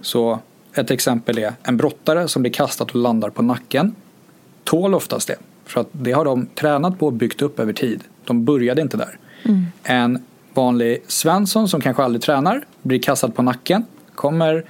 [0.00, 0.38] Så
[0.74, 3.94] ett exempel är en brottare som blir kastad och landar på nacken.
[4.70, 5.36] Tål oftast det.
[5.64, 8.04] För att det har de tränat på och byggt upp över tid.
[8.24, 9.18] De började inte där.
[9.82, 10.22] En
[10.54, 13.84] vanlig Svensson som kanske aldrig tränar blir kastad på nacken.
[14.14, 14.64] Kommer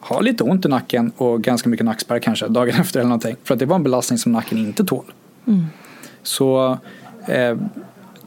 [0.00, 3.36] ha lite ont i nacken och ganska mycket nackspärr kanske dagen efter eller någonting.
[3.44, 5.04] För att det var en belastning som nacken inte tål.
[6.22, 6.78] Så
[7.28, 7.56] eh,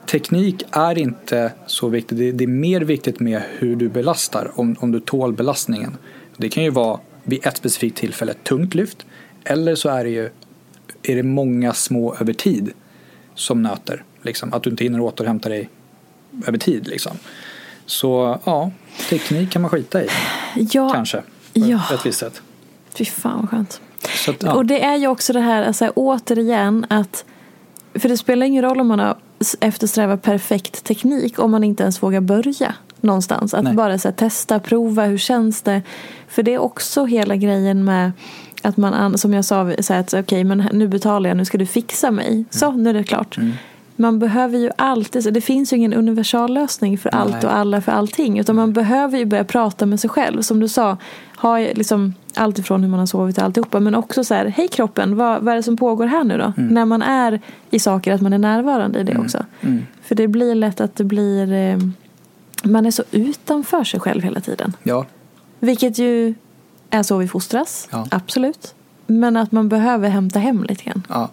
[0.05, 2.17] teknik är inte så viktigt.
[2.17, 5.97] Det, det är mer viktigt med hur du belastar, om, om du tål belastningen.
[6.37, 9.05] Det kan ju vara vid ett specifikt tillfälle ett tungt lyft.
[9.43, 10.29] Eller så är det ju
[11.07, 12.71] är det många små över tid
[13.35, 14.03] som nöter.
[14.21, 15.69] Liksom, att du inte hinner återhämta dig
[16.47, 16.87] över tid.
[16.87, 17.17] Liksom.
[17.85, 18.71] Så ja,
[19.09, 20.07] teknik kan man skita i.
[20.55, 21.17] Ja, Kanske.
[21.17, 21.23] På
[21.59, 21.81] Ja.
[21.93, 22.41] ett visst sätt.
[22.97, 23.81] fy fan vad skönt.
[24.27, 24.53] Att, ja.
[24.53, 27.25] Och det är ju också det här, alltså, återigen, att
[27.93, 29.13] för det spelar ingen roll om man
[29.59, 33.53] eftersträvar perfekt teknik om man inte ens vågar börja någonstans.
[33.53, 33.73] Att Nej.
[33.73, 35.81] bara så här, testa, prova, hur känns det?
[36.27, 38.11] För det är också hela grejen med
[38.67, 41.57] att man, an- som jag sa, här, att okej, men nu betalar jag, nu ska
[41.57, 42.45] du fixa mig.
[42.49, 43.37] Så, nu är det klart.
[43.95, 48.39] Man behöver ju alltid, det finns ju ingen universallösning för allt och alla för allting.
[48.39, 50.41] Utan man behöver ju börja prata med sig själv.
[50.41, 50.97] Som du sa,
[51.37, 53.79] ha liksom allt ifrån hur man har sovit och alltihopa.
[53.79, 56.53] Men också så här, hej kroppen, vad, vad är det som pågår här nu då?
[56.57, 59.45] När man är i saker, att man är närvarande i det också.
[59.61, 59.85] Mm.
[60.03, 61.77] För det blir lätt att det blir, eh,
[62.63, 64.73] man är så utanför sig själv hela tiden.
[64.83, 65.05] Ja,
[65.59, 66.35] Vilket ju
[66.89, 68.07] är så vi fostras, Ja.
[68.11, 68.73] absolut.
[69.07, 71.03] Men att man behöver hämta hem lite grann.
[71.09, 71.29] ja,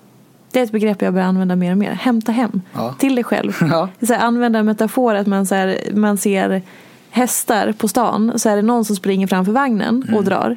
[0.51, 1.91] Det är ett begrepp jag börjar använda mer och mer.
[1.93, 2.63] Hämta hem.
[2.73, 2.95] Ja.
[2.99, 3.57] Till dig själv.
[3.71, 3.89] Ja.
[4.07, 6.63] Så här, använda en metafor att man, så här, man ser
[7.11, 8.33] hästar på stan.
[8.39, 10.57] Så är det någon som springer framför vagnen och drar.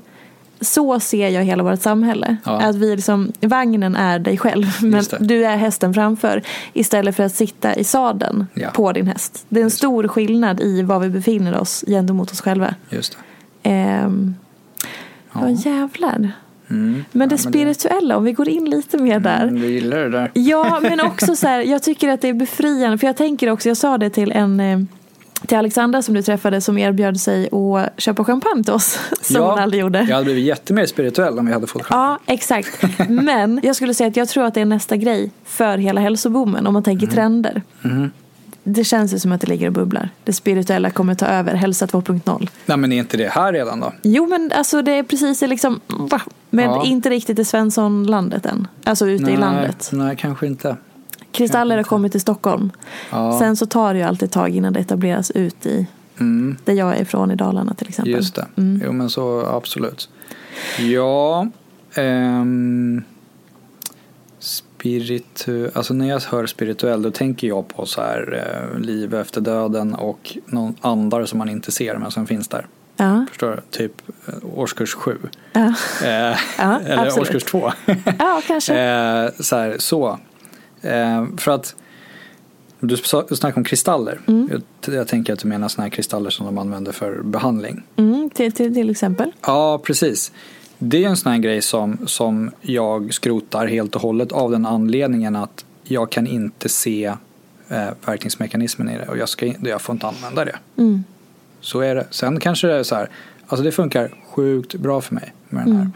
[0.62, 2.26] Så ser jag hela vårt samhälle.
[2.26, 2.38] Mm.
[2.46, 2.62] Ja.
[2.62, 4.66] Att vi liksom, vagnen är dig själv.
[4.82, 6.42] Men Just du är hästen framför.
[6.74, 8.70] Istället för att sitta i sadeln Ja.
[8.74, 9.46] på din häst.
[9.50, 12.76] Det är en stor skillnad i var vi befinner oss gentemot oss själva.
[12.90, 13.18] just
[13.64, 13.70] det.
[13.70, 14.36] Ehm,
[15.42, 15.50] Ja.
[15.50, 15.72] ja.
[15.72, 16.32] jävlar.
[16.70, 17.06] Mm.
[17.12, 19.44] Men det Ja, men spirituella, om vi går in lite mer där.
[19.44, 20.32] Mm, du gillar det där.
[20.34, 22.98] Ja, men också så här, jag tycker att det är befriande.
[22.98, 24.80] För jag tänker också, jag sa det till en eh,
[25.46, 29.00] till Alexandra som du träffade som erbjöd sig att köpa champagne till oss.
[29.22, 30.00] Som hon aldrig gjorde.
[30.00, 32.18] Jag hade blivit jättemer spirituell om vi hade fått champagne.
[32.26, 32.84] Ja, exakt.
[33.10, 36.68] Men jag skulle säga att jag tror att det är nästa grej för hela hälsoboomen
[36.68, 37.62] om man tänker trender.
[37.82, 38.12] Mhm.
[38.70, 40.10] Det känns ju som att det ligger och bubblar.
[40.24, 42.50] Det spirituella kommer ta över, hälsa 2.0.
[42.66, 43.94] Nej men är inte det här redan då?
[44.02, 46.22] Jo men alltså det är precis det liksom, va?
[46.50, 46.84] men Ja.
[46.86, 48.68] inte riktigt i Svenssonlandet än.
[48.84, 49.90] Alltså ute i nej, landet.
[49.94, 50.76] Nej, kanske inte.
[51.32, 52.72] Kristaller har kommit till Stockholm.
[53.12, 53.40] Ja.
[53.40, 55.88] Sen så tar det ju alltid ett tag innan det etableras ut i
[56.20, 58.14] Mm, där jag är ifrån i Dalarna till exempel.
[58.14, 58.46] just det.
[58.56, 58.82] Mm.
[58.86, 60.10] Jo men så absolut.
[60.80, 61.48] Ja.
[61.96, 63.04] ehm,
[64.88, 65.70] spiritu...
[65.74, 69.94] Alltså när jag hör spirituell då tänker jag på så här eh, liv efter döden
[69.96, 72.68] och någon andar som man inte ser men som finns där.
[72.98, 73.62] Ja, Förstår du?
[73.78, 75.18] Typ eh, årskurs sju.
[75.54, 75.74] ja.
[76.04, 76.08] Eh,
[76.58, 77.18] Ja, eller absolut.
[77.18, 77.72] årskurs två.
[78.20, 78.74] ja kanske.
[78.78, 79.56] Eh, så.
[79.56, 80.20] Här, så.
[81.38, 81.76] För att
[82.80, 84.20] du snackade om kristaller.
[84.28, 84.50] Mm.
[84.52, 87.84] Jag, jag tänker att du menar sådana här kristaller som de använder för behandling.
[87.96, 89.32] Mm, till, till, till exempel.
[89.46, 90.32] Ja, precis.
[90.80, 94.66] Det är en sån här grej som, som jag skrotar helt och hållet av den
[94.66, 97.06] anledningen att jag kan inte se
[97.68, 100.56] eh, verkningsmekanismen i det och jag, ska, jag får inte använda det.
[100.78, 101.04] Mm.
[101.62, 102.08] Så är det.
[102.10, 103.10] Sen kanske det är så här,
[103.48, 105.82] alltså det funkar sjukt bra för mig med den här.
[105.82, 105.94] Mm.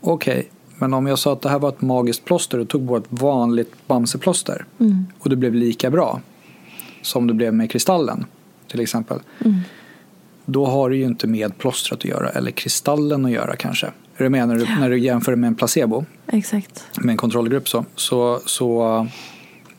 [0.00, 3.04] Okej, Men om jag sa att det här var ett magiskt plåster och tog bort
[3.04, 5.06] ett vanligt Bamseplåster Mm.
[5.18, 6.20] och det blev lika bra
[7.02, 8.24] som det blev med kristallen
[8.68, 9.18] till exempel.
[9.44, 9.60] Mm.
[10.44, 13.90] Då har det ju inte med plåstret att göra eller kristallen att göra kanske.
[14.16, 16.04] Är du med när du, när du jämför med en placebo?
[16.26, 16.84] Exakt.
[17.00, 19.06] med en kontrollgrupp så, så, så,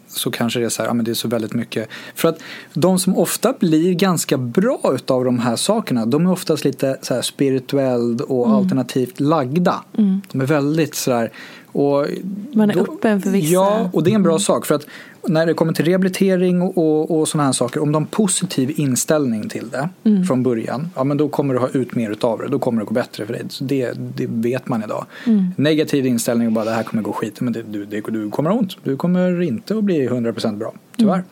[0.08, 1.88] så kanske det är så här, ja, men det är så väldigt mycket.
[2.16, 2.40] För att
[2.74, 7.14] de som ofta blir ganska bra utav de här sakerna, de är oftast lite så
[7.14, 8.58] här spirituellt och Mm.
[8.58, 9.84] alternativt lagda.
[9.98, 10.22] Mm.
[10.32, 11.32] De är väldigt sådär
[11.72, 12.06] och
[12.54, 13.54] Man är då- öppen för vissa.
[13.54, 14.66] Ja, och det är en bra sak.
[14.66, 14.86] För att
[15.28, 18.08] när det kommer till rehabilitering och, och, och sådana här saker, om de har en
[18.08, 20.24] positiv inställning till det Mm.
[20.24, 22.48] från början, ja men då kommer du ha ut mer utav det.
[22.48, 23.46] Då kommer det gå bättre för dig.
[23.50, 25.06] Så det, det vet man idag.
[25.26, 25.46] Mm.
[25.58, 27.42] Negativ inställning och bara det här kommer gå skit.
[27.42, 28.78] Men det, du, det, du kommer ha ont.
[28.84, 30.74] Du kommer inte att bli 100% bra.
[30.98, 31.24] Tyvärr.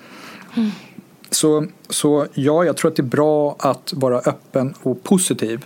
[0.57, 0.69] Mm.
[1.29, 5.65] Så, så ja, jag tror att det är bra att vara öppen och positiv.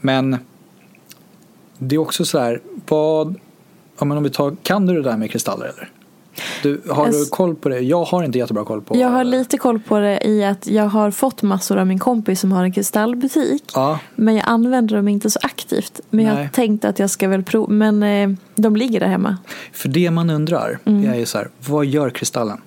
[0.00, 0.36] Men
[1.78, 3.34] det är också så här, vad,
[3.98, 5.90] ja, men om vi tar, kan du det där med kristaller eller?
[6.62, 7.80] Du, har du Alltså- koll på det?
[7.80, 10.84] Jag har inte jättebra koll på Jag har lite koll på det i att jag
[10.88, 13.64] har fått massor av min kompis som har en kristallbutik.
[13.74, 16.00] Ja, Men jag använder dem inte så aktivt.
[16.10, 16.42] Men jag Nej.
[16.44, 17.72] har tänkt att jag ska väl prova.
[17.72, 19.36] Men eh, de ligger där hemma.
[19.72, 21.10] för det man undrar Mm.
[21.10, 22.60] är ju så här, vad gör kristallen?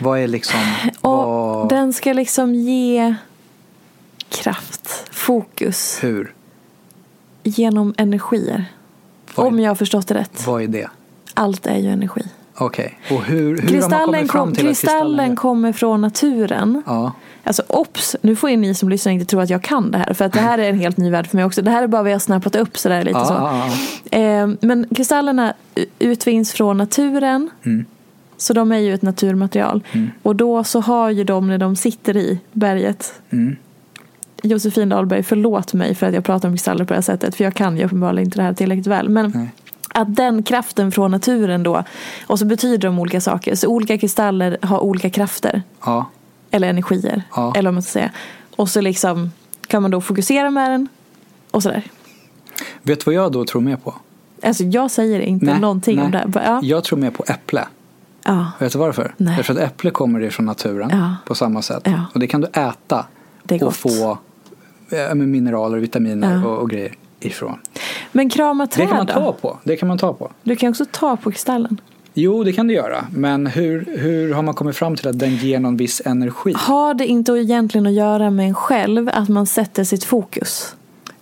[0.00, 0.60] Vad är liksom,
[1.00, 3.14] Och vad, den ska liksom ge
[4.28, 6.34] kraft, fokus hur,
[7.42, 8.64] genom energier.
[9.34, 10.46] Vad är- Om jag har förstått det rätt.
[10.46, 10.88] vad är det?
[11.34, 12.22] Allt är ju energi.
[12.58, 15.72] Okej, och hur, hur har man Kristallen, kommit fram kom, till att kristallen kristallen kommer
[15.72, 16.82] från naturen.
[16.86, 17.12] Ja,
[17.46, 20.14] Alltså ops, nu får ju ni som lyssnar inte tro att jag kan det här.
[20.14, 21.62] För att det här är en helt ny värld för mig också.
[21.62, 23.32] Det här är bara vad jag snappat upp sådär lite ja, så.
[23.34, 23.70] ja,
[24.10, 24.18] ja.
[24.18, 25.54] Eh, men kristallerna
[25.98, 27.50] utvinns från naturen.
[27.64, 27.84] Mm.
[28.36, 29.82] Så de är ju ett naturmaterial.
[29.92, 30.10] Mm.
[30.22, 33.20] Och då så har ju de när de sitter i berget.
[33.30, 33.56] Mm.
[34.42, 37.34] Josefin Dahlberg, förlåt mig för att jag pratar om kristaller på det här sättet.
[37.34, 39.08] För jag kan ju uppenbarligen inte det här tillräckligt väl.
[39.08, 39.48] Men Nej.
[39.96, 41.84] Att den kraften från naturen då.
[42.26, 43.54] Och så betyder de olika saker.
[43.54, 45.62] Så olika kristaller har olika krafter.
[45.84, 46.04] ja,
[46.50, 47.22] Eller energier.
[47.36, 47.52] Ja.
[47.56, 48.10] Eller vad man ska säga.
[48.56, 49.30] Och så liksom
[49.66, 50.88] kan man då fokusera med den.
[51.50, 51.82] Och sådär.
[52.82, 53.94] vet du vad jag då tror mer på?
[54.42, 56.04] Alltså jag säger inte Nej, någonting nej.
[56.04, 56.44] om det här.
[56.44, 56.60] Ja.
[56.62, 57.64] Jag tror mer på äpple.
[58.24, 58.46] ja.
[58.58, 59.14] Vet du varför?
[59.16, 59.36] Nej.
[59.36, 61.16] Därför att äpple kommer ifrån naturen Ja.
[61.26, 61.82] på samma sätt.
[61.84, 62.04] Ja.
[62.14, 63.06] Och det kan du äta
[63.62, 64.18] och få
[64.90, 67.58] eh, mineraler, vitaminer och, och grejer ifrån.
[68.12, 69.58] Men krama Det träd kan man ta på.
[69.64, 70.30] Det kan man ta på.
[70.42, 71.80] Du kan också ta på kristallen.
[72.14, 73.06] Jo, det kan du göra.
[73.12, 76.52] Men hur, hur har man kommit fram till att den ger någon viss energi?
[76.56, 80.74] Har det inte egentligen att göra med en själv att man sätter sitt fokus?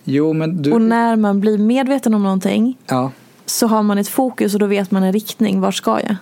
[0.03, 0.71] Jo, men du...
[0.71, 3.11] Och när man blir medveten om någonting Ja,
[3.45, 5.61] så har man ett fokus och då vet man en riktning.
[5.61, 6.15] Vart ska jag?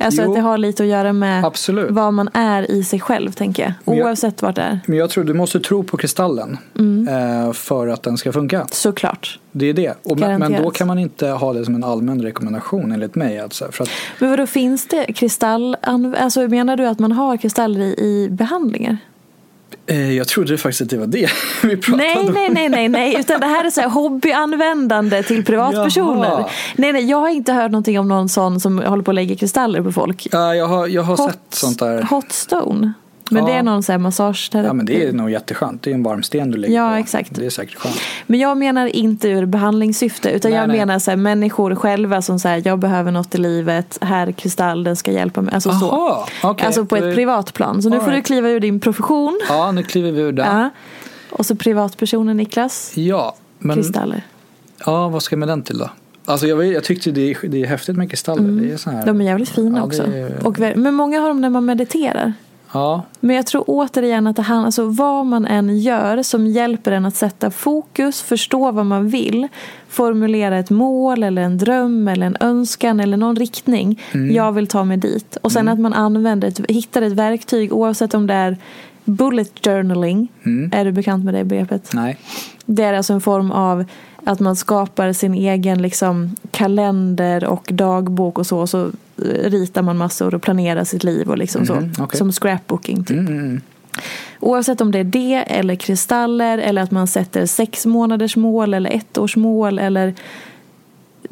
[0.00, 0.28] Alltså Jo.
[0.30, 1.90] att det har lite att göra med absolut.
[1.90, 3.72] vad man är i sig själv tänker jag.
[3.98, 4.80] Oavsett vart det är.
[4.86, 7.08] Men jag tror du måste tro på kristallen Mm.
[7.46, 8.66] eh, för att den ska funka.
[8.70, 9.38] Såklart.
[9.52, 9.94] Det är det.
[10.04, 13.38] Och, men, då kan man inte ha det som en allmän rekommendation enligt mig.
[13.40, 15.76] Alltså, för att, Men vadå finns det kristall?
[16.18, 18.98] Alltså menar du att man har kristaller i, i behandlingar?
[19.86, 21.30] Eh, jag trodde faktiskt att det var det
[21.62, 22.32] vi pratade Nej, om.
[22.32, 26.28] nej, nej, nej, nej, utan det här är så här hobbyanvändande till privatpersoner.
[26.28, 26.48] Jaha.
[26.76, 29.36] Nej, nej, jag har inte hört någonting om någon sån som håller på att lägga
[29.36, 30.26] kristaller på folk.
[30.32, 32.02] Ja, jag har, jag har sett sånt där.
[32.02, 32.92] Hot stone.
[33.30, 33.50] Men Ja.
[33.52, 34.66] det är någon så här massageterapi.
[34.66, 35.82] Ja, men det är nog jätteskönt.
[35.82, 36.94] Det är en varm sten du lägger Ja, på.
[36.94, 37.34] exakt.
[37.34, 37.96] Det är säkert skönt.
[38.26, 40.78] Men jag menar inte ur behandlingssyfte utan Nej, jag nej.
[40.78, 44.96] menar så här, människor själva som säger jag behöver något i livet, här kristall, den
[44.96, 45.54] ska hjälpa mig.
[45.54, 45.90] Alltså så.
[45.90, 46.66] Aha, okej.
[46.66, 47.82] Alltså på ett Då- privat plan.
[47.82, 48.26] Så nu All får du right.
[48.26, 49.40] kliva ur din profession.
[49.48, 50.42] Ja, nu kliver vi ur det.
[50.42, 50.70] Ja.
[51.30, 54.22] Och så privatpersonen Niklas, Ja, men kristaller.
[54.86, 55.90] ja, vad ska jag med den till då?
[56.24, 58.62] Alltså jag, jag tyckte det är, det är häftigt med kristaller.
[58.62, 59.06] Det är så här, Mm.
[59.18, 60.02] De är jävligt fina Ja, också.
[60.02, 62.32] är- Och, men många har dem när man mediterar.
[62.72, 66.92] Ja, Men jag tror återigen att det handlar, alltså vad man än gör som hjälper
[66.92, 69.48] en att sätta fokus, förstå vad man vill,
[69.88, 74.02] formulera ett mål eller en dröm eller en önskan eller någon riktning.
[74.12, 74.34] Mm.
[74.34, 75.36] Jag vill ta mig dit.
[75.42, 78.56] Och sen att man använder ett, hittar ett verktyg oavsett om det är
[79.04, 80.32] bullet journaling.
[80.42, 80.70] Mm.
[80.74, 81.90] Är du bekant med det begreppet?
[81.92, 82.18] nej.
[82.66, 83.84] Det är alltså en form av
[84.24, 88.58] att man skapar sin egen liksom, kalender och dagbok och så.
[88.58, 88.84] Och så
[89.18, 92.02] eh, ritar man massor och planerar sitt liv och liksom Mhm, så.
[92.02, 92.18] okej.
[92.18, 93.16] Som scrapbooking typ.
[93.16, 93.60] Mm, mm.
[94.40, 98.90] Oavsett om det är det eller kristaller eller att man sätter sex månaders mål eller
[98.90, 100.14] ett års mål eller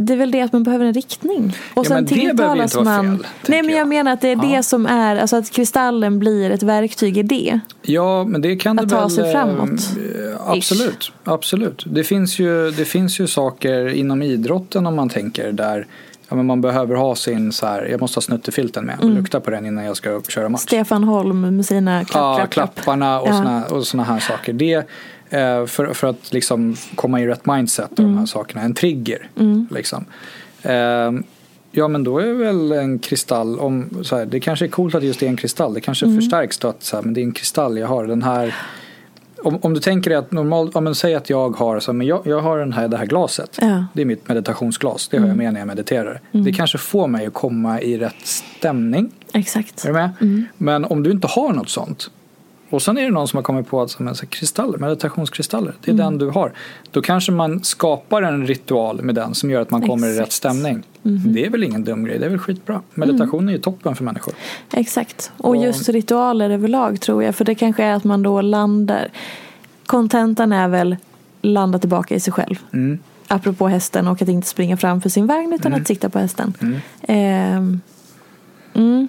[0.01, 1.57] det är väl det att man behöver en riktning.
[1.74, 3.18] Och Ja, men det behöver inte vara man.
[3.18, 3.88] fel, Nej men jag, jag.
[3.88, 4.57] menar att det är Ja.
[4.57, 7.61] det som är, alltså att kristallen blir ett verktyg i det.
[7.82, 9.70] Ja, men det kan Att det ta väl, sig eh, framåt.
[9.70, 11.84] eh, Absolut, absolut.
[11.86, 15.86] Det finns, ju, det finns ju saker inom idrotten om man tänker där
[16.28, 19.16] ja, men man behöver ha sin så här, jag måste ha snuttefilten med och Mm.
[19.16, 20.61] lukta på den innan jag ska köra match.
[20.61, 22.74] Stefan Holm med sina klapp, Ja, klapp.
[22.74, 23.32] klapparna och Ja.
[23.32, 24.53] såna, och såna här saker.
[24.53, 24.86] Det,
[25.31, 28.26] Eh, för, för att liksom komma i rätt mindset och de här Mm.
[28.26, 28.62] sakerna.
[28.62, 29.29] En trigger.
[29.37, 29.66] Mm.
[29.70, 30.05] Liksom.
[30.62, 31.12] Eh,
[31.72, 35.03] ja men då är väl en kristall, om, så här, det kanske är coolt att
[35.03, 35.74] just det är en kristall.
[35.74, 36.18] Det kanske Mm.
[36.20, 38.07] förstärks då att så här, men det är en kristall jag har.
[38.07, 38.55] Den här
[39.43, 41.97] om, om du tänker dig att normalt, om man säger att jag har, så, här,
[41.97, 43.59] men jag, jag har den här, det här glaset.
[43.61, 43.85] Ja.
[43.95, 45.45] Det är mitt meditationsglas, det har jag Mm.
[45.45, 46.20] med när jag mediterar.
[46.33, 46.45] Mm.
[46.45, 49.11] Det kanske får mig att komma i rätt stämning.
[49.33, 49.85] Exakt.
[49.85, 50.11] Är du med?
[50.20, 50.45] Mm.
[50.57, 52.11] Men om du inte har något sånt
[52.71, 55.95] och sen är det någon som har kommit på att så, kristaller, meditationskristaller, det är
[55.95, 56.05] Mm.
[56.05, 56.53] den du har.
[56.91, 60.16] Då kanske man skapar en ritual med den som gör att man kommer i rätt
[60.19, 60.33] Exakt.
[60.33, 60.83] stämning.
[61.03, 61.33] Mhm.
[61.33, 62.81] Det är väl ingen dum grej, det är väl skitbra.
[62.95, 64.35] Meditation är ju toppen för människor.
[64.73, 65.33] Exakt.
[65.37, 67.35] Och Och- just ritualer överlag tror jag.
[67.35, 69.09] För det kanske är att man då landar.
[69.87, 70.97] Kontentan är väl
[71.43, 72.57] landa tillbaka i sig själv.
[72.73, 72.99] Mm.
[73.29, 75.81] Apropå hästen och att inte springa framför sin vagn utan Mm.
[75.83, 76.55] att sitta på hästen.
[78.75, 79.09] Mm.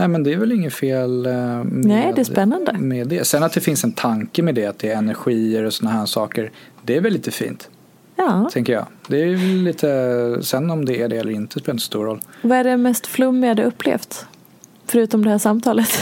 [0.00, 2.72] Nej men det är väl inget fel eh, med, Nej, det är spännande.
[2.72, 3.24] med det.
[3.24, 6.06] Sen att det finns en tanke med det, att det är energier och sådana här
[6.06, 6.50] saker.
[6.82, 7.68] Det är väl lite fint,
[8.16, 8.50] Ja.
[8.52, 8.86] tänker jag.
[9.08, 12.20] Det är lite, sen om det är det eller inte spelar inte så stor roll.
[12.42, 14.26] Vad är det mest flummiga du upplevt?
[14.86, 15.88] Förutom det här samtalet.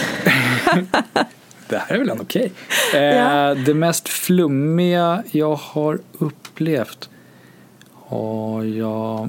[1.68, 2.52] Det här är väl ändå okej.
[2.94, 3.54] Eh, Ja.
[3.54, 7.08] Det mest flummiga jag har upplevt
[7.92, 9.28] har jag...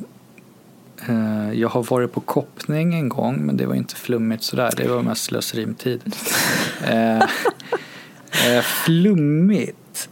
[1.08, 4.72] Eh, jag har varit på koppning en gång men det var inte flummigt sådär.
[4.78, 6.02] Det var mest slöseri med tid.
[6.88, 10.10] eh, eh, flummigt?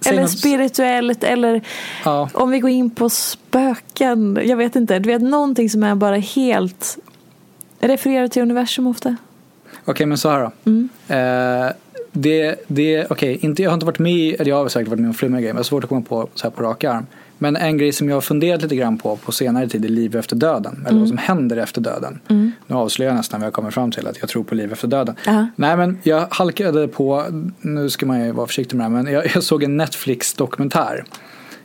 [0.00, 1.60] Säg eller något- spirituellt eller
[2.04, 2.28] Ja.
[2.34, 4.38] om vi går in på spöken.
[4.44, 4.98] Jag vet inte.
[4.98, 6.98] Du vet någonting som är bara helt
[7.80, 9.16] refererar till universum ofta.
[9.84, 10.70] Okej men så här då.
[10.70, 10.88] Mm.
[11.08, 11.72] Eh,
[12.12, 15.00] det, det, okej, inte, jag har inte varit med i, eller jag har säkert varit
[15.00, 16.84] med om flummiga grejer, men jag har svårt att komma på så här på rak
[16.84, 17.06] arm.
[17.42, 20.16] Men en grej som jag har funderat lite grann på på senare tid är liv
[20.16, 20.74] efter döden.
[20.80, 21.00] Eller Mm.
[21.00, 22.20] vad som händer efter döden.
[22.28, 22.52] Mm.
[22.66, 24.88] Nu avslöjar jag nästan vad jag kommer fram till att jag tror på liv efter
[24.88, 25.14] döden.
[25.26, 25.46] Ja.
[25.56, 27.24] Nej men jag halkade på,
[27.60, 31.04] nu ska man ju vara försiktig med det här, men jag, jag såg en Netflix-dokumentär.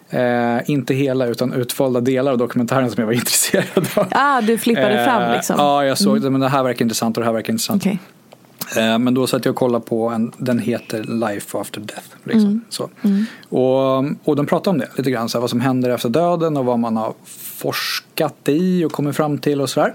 [0.10, 3.66] Eh, inte hela utan utvalda delar av dokumentären som jag var intresserad
[3.96, 4.08] av.
[4.12, 5.56] Ah, du flippade Eh, fram liksom.
[5.60, 6.24] Ja, jag såg Mm.
[6.24, 7.82] det, men det här verkar intressant och det här verkar intressant.
[7.82, 8.00] Okej.
[8.78, 12.08] Eh, Men då satt jag och kollade på en, den heter Life After Death.
[12.24, 12.42] Liksom.
[12.50, 12.62] Mm.
[12.70, 12.90] Så.
[13.02, 13.26] Mm.
[13.50, 16.58] Och, och de pratar om det lite grann, så här, vad som händer efter döden
[16.58, 19.94] och vad man har forskat i och kommit fram till och sådär.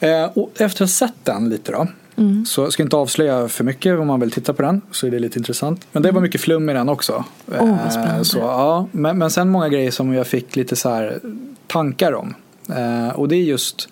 [0.00, 2.46] Eh, och efter att ha sett den lite då, Mm.
[2.46, 5.10] så ska jag inte avslöja för mycket om man vill titta på den, så är
[5.10, 5.86] det lite intressant.
[5.92, 7.24] Men det var mycket flum i den också.
[7.54, 7.68] Mm.
[7.70, 11.18] Vad Eh, så, ja, men, men sen många grejer som jag fick lite så här
[11.66, 12.34] tankar om.
[12.68, 13.88] Eh, och det är just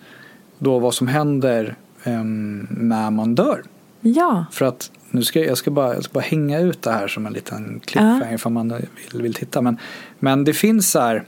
[0.59, 3.63] då vad som händer em, när man dör.
[4.03, 4.45] Ja.
[4.51, 7.25] För att nu ska jag, ska bara, jag ska bara hänga ut det här som
[7.25, 8.69] en liten cliffhanger för man
[9.11, 9.61] vill, vill titta.
[9.61, 9.77] Men,
[10.19, 11.23] men det finns så här,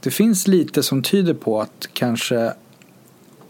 [0.00, 2.52] det finns lite som tyder på att kanske,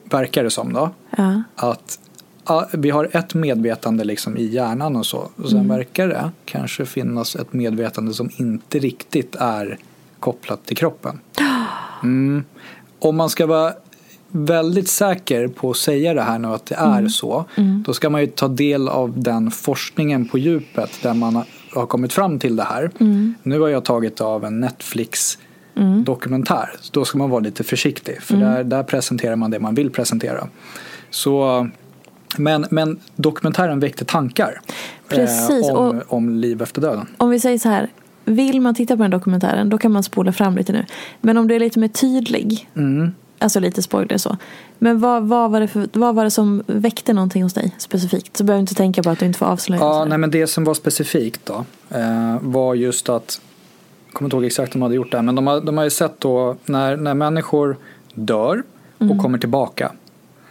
[0.05, 1.43] verkar det som då, Ja.
[1.57, 1.99] att
[2.47, 5.29] ja, vi har ett medvetande liksom i hjärnan och så.
[5.37, 5.68] Och sen Mm.
[5.68, 9.79] verkar det kanske finnas ett medvetande som inte riktigt är
[10.20, 11.20] kopplat till kroppen.
[12.03, 12.45] Mm.
[12.99, 13.72] Om man ska vara
[14.31, 17.09] väldigt säker på att säga det här nu att det är Mm.
[17.11, 17.45] så.
[17.57, 17.83] Mm.
[17.87, 21.35] Då ska man ju ta del av den forskningen på djupet där man
[21.74, 22.91] har- kommit fram till det här.
[23.01, 23.35] Mm.
[23.43, 25.39] Nu har jag tagit av en Netflix
[25.76, 26.05] Mm.
[26.05, 26.70] dokumentär.
[26.93, 28.49] Då ska man vara lite försiktig för Mm.
[28.49, 30.49] där, där presenterar man det man vill presentera.
[31.11, 31.68] Så,
[32.37, 34.61] men, men dokumentären väckte tankar
[35.09, 37.07] Precis, eh, om, och- om liv efter döden.
[37.16, 37.89] Om vi säger så här.
[38.24, 40.85] Vill man titta på den dokumentären då kan man spola fram lite nu.
[41.20, 42.68] Men om du är lite mer tydlig.
[43.39, 44.36] Alltså lite spoiler så.
[44.78, 48.36] Men vad, vad, var det för, vad var det som väckte någonting hos dig specifikt?
[48.36, 49.82] Så behöver du inte tänka på att du inte får avslöja.
[49.82, 53.41] Ja, nej, men det som var specifikt då eh, var just att,
[54.07, 55.84] jag kommer inte ihåg exakt hur de hade gjort det, men de har, de har
[55.84, 57.76] ju sett då när, när människor
[58.14, 58.62] dör
[58.99, 59.18] och Mm.
[59.18, 59.93] kommer tillbaka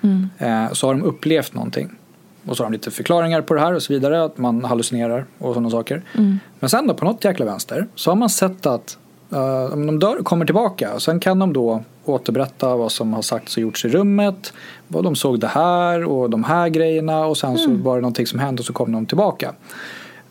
[0.01, 0.29] Mm.
[0.37, 1.89] eh, så har de upplevt någonting.
[2.47, 5.25] Och så har de lite förklaringar på det här och så vidare, att man hallucinerar
[5.37, 6.03] och sådana saker.
[6.13, 6.39] Mm.
[6.59, 8.97] Men sen då på något jäkla vänster så har man sett att
[9.73, 13.57] om de dör, kommer tillbaka och sen kan de då återberätta vad som har sagts
[13.57, 14.53] och gjorts i rummet.
[14.87, 17.83] Vad de såg det här och de här grejerna och sen så Mm.
[17.83, 19.53] var det någonting som hände och så kom de tillbaka.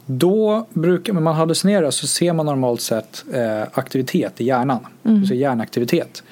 [0.07, 4.87] Då brukar, när man hallucinerar så ser man normalt sett eh, aktivitet i hjärnan.
[5.05, 5.19] Mm.
[5.19, 6.23] Alltså hjärnaktivitet.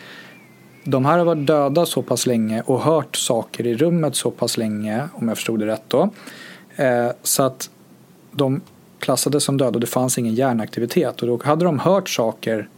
[0.85, 4.57] De här har varit döda så pass länge och hört saker i rummet så pass
[4.57, 6.11] länge, om jag förstod det rätt då.
[6.77, 7.71] Eh, så att
[8.33, 8.61] de
[9.05, 11.23] klassades som döda och det fanns ingen hjärnaktivitet.
[11.23, 12.69] Och då hade de hört saker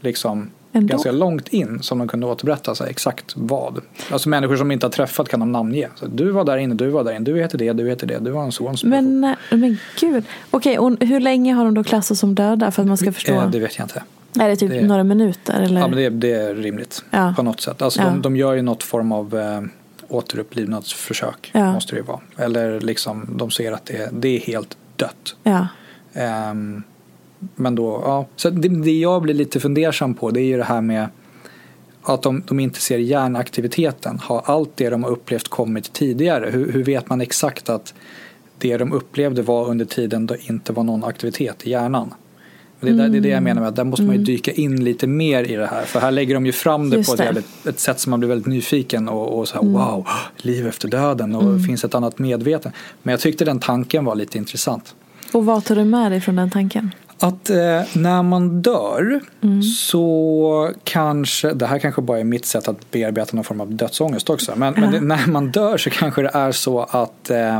[0.00, 0.90] liksom Ändå.
[0.90, 3.80] ganska långt in som de kunde återberätta så exakt vad.
[4.10, 5.88] Alltså människor som inte har träffat kan de namnge.
[5.96, 8.18] Så, du var där inne, du var där inne, du heter det, du heter det,
[8.18, 10.24] du var en son Men, nej, men gud.
[10.50, 13.32] Okej, och hur länge har de då klassats som döda för att man ska förstå?
[13.32, 14.02] Eh, det vet jag inte.
[14.40, 15.80] är det typ det- några minuter eller?
[15.80, 17.34] Ja men det, det är rimligt Ja.
[17.36, 17.82] på något sätt.
[17.82, 18.06] Alltså Ja.
[18.06, 19.60] de, de gör ju något form av eh,
[20.08, 21.50] återupplivnadsförsök.
[21.54, 21.72] Ja.
[21.72, 22.20] Måste det ju vara.
[22.36, 25.36] Eller liksom de ser att det, det är helt dött.
[25.42, 25.66] Ja.
[26.12, 26.82] Ehm,
[27.56, 28.26] Men då, ja.
[28.36, 31.08] Så det, det jag blir lite fundersam på det är ju det här med
[32.02, 34.18] att de, de inte ser hjärnaktiviteten.
[34.18, 36.50] Har allt det de har upplevt kommit tidigare?
[36.50, 37.94] Hur, hur vet man exakt att
[38.58, 42.14] det de upplevde var under tiden då inte var någon aktivitet i hjärnan?
[42.80, 43.12] Det är, mm.
[43.12, 44.24] det är det jag menar med att där måste man ju mm.
[44.24, 45.84] dyka in lite mer i det här.
[45.84, 48.20] För här lägger de ju fram det Just på ett, väldigt, ett sätt som man
[48.20, 49.72] blir väldigt nyfiken och, och så här, mm.
[49.72, 50.06] wow,
[50.36, 51.62] liv efter döden och mm.
[51.62, 52.78] finns ett annat medvetande.
[53.02, 54.94] Men jag tyckte den tanken var lite intressant.
[55.32, 56.90] Och vad tar du med dig från den tanken?
[57.18, 57.56] Att eh,
[57.92, 59.62] när man dör mm.
[59.62, 64.30] så kanske, det här kanske bara är mitt sätt att bearbeta någon form av dödsångest
[64.30, 64.52] också.
[64.56, 67.58] Men, men det, när man dör så kanske det är så att eh,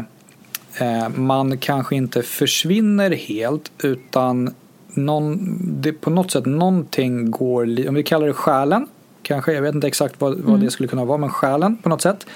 [0.78, 4.54] eh, man kanske inte försvinner helt utan
[4.94, 8.86] någon, det, på något sätt någonting går, om vi kallar det själen,
[9.22, 10.60] kanske, jag vet inte exakt vad, vad mm.
[10.60, 12.26] det skulle kunna vara, men själen på något sätt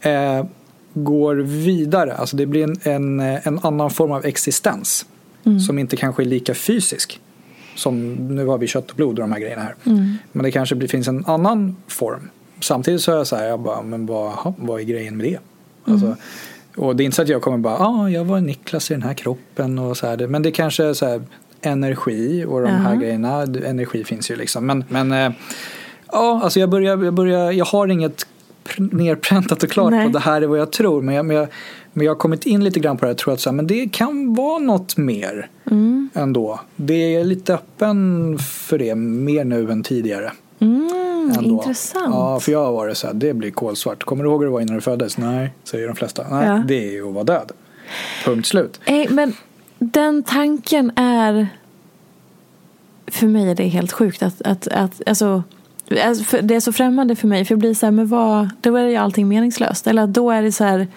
[0.00, 0.44] eh,
[0.94, 2.14] går vidare.
[2.14, 5.06] Alltså det blir en, en, en annan form av existens
[5.44, 5.60] mm.
[5.60, 7.20] som inte kanske är lika fysisk.
[7.76, 9.74] Som nu har vi kött och blod och de här grejerna här.
[9.84, 10.16] Mm.
[10.32, 12.30] Men det kanske blir, finns en annan form.
[12.60, 15.38] Samtidigt så är jag så här, jag bara, men vad, vad är grejen med det?
[15.84, 16.18] Alltså, mm.
[16.76, 18.94] och det är inte så att jag kommer bara, ja ah, jag var Niklas i
[18.94, 20.26] den här kroppen och så här.
[20.26, 21.22] Men det kanske är så här,
[21.66, 22.82] energi och de uh -huh.
[22.82, 23.42] här grejerna.
[23.42, 24.66] Energi finns ju liksom.
[24.66, 25.32] Men, men äh,
[26.12, 28.26] ja, alltså jag börjar, jag börjar, jag har inget
[28.78, 30.06] nerpräntat och klart Nej.
[30.06, 31.02] på det här är vad jag tror.
[31.02, 31.48] Men jag, men jag,
[31.92, 33.14] men jag har kommit in lite grann på det här.
[33.14, 36.10] tror att så här, men det kan vara något mer mm.
[36.14, 36.60] ändå.
[36.76, 40.32] Det är lite öppen för det mer nu än tidigare.
[40.58, 42.14] Mm, intressant.
[42.14, 44.04] Ja, för jag har varit så här, det blir kolsvart.
[44.04, 45.18] Kommer du ihåg hur det var innan du föddes?
[45.18, 46.26] Nej, säger de flesta.
[46.30, 46.64] Nej, ja.
[46.68, 47.52] det är ju att vara död.
[48.24, 48.80] Punkt slut.
[48.84, 49.32] Hey, men
[49.78, 51.48] den tanken är
[53.06, 55.42] för mig är det helt sjukt att, att, att alltså,
[56.04, 58.76] alltså det är så främmande för mig för jag blir så här, men vad, då
[58.76, 59.86] är ju allting meningslöst.
[59.86, 60.88] Eller då är det så här,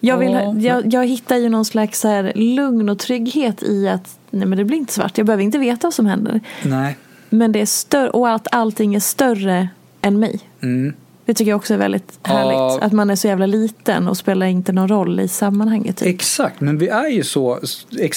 [0.00, 3.88] jag, vill, ja, jag, jag hittar ju någon slags så här lugn och trygghet i
[3.88, 6.40] att nej men det blir inte svart, jag behöver inte veta vad som händer.
[6.64, 6.96] Nej.
[7.30, 9.68] Men det är större, och att allting är större
[10.00, 10.40] än mig.
[10.62, 10.94] Mm.
[11.26, 12.54] Det tycker jag också är väldigt härligt.
[12.54, 12.78] Ja.
[12.80, 15.96] Att man är så jävla liten och spelar inte någon roll i sammanhanget.
[15.96, 16.08] Typ.
[16.08, 17.60] Exakt, men vi är ju så,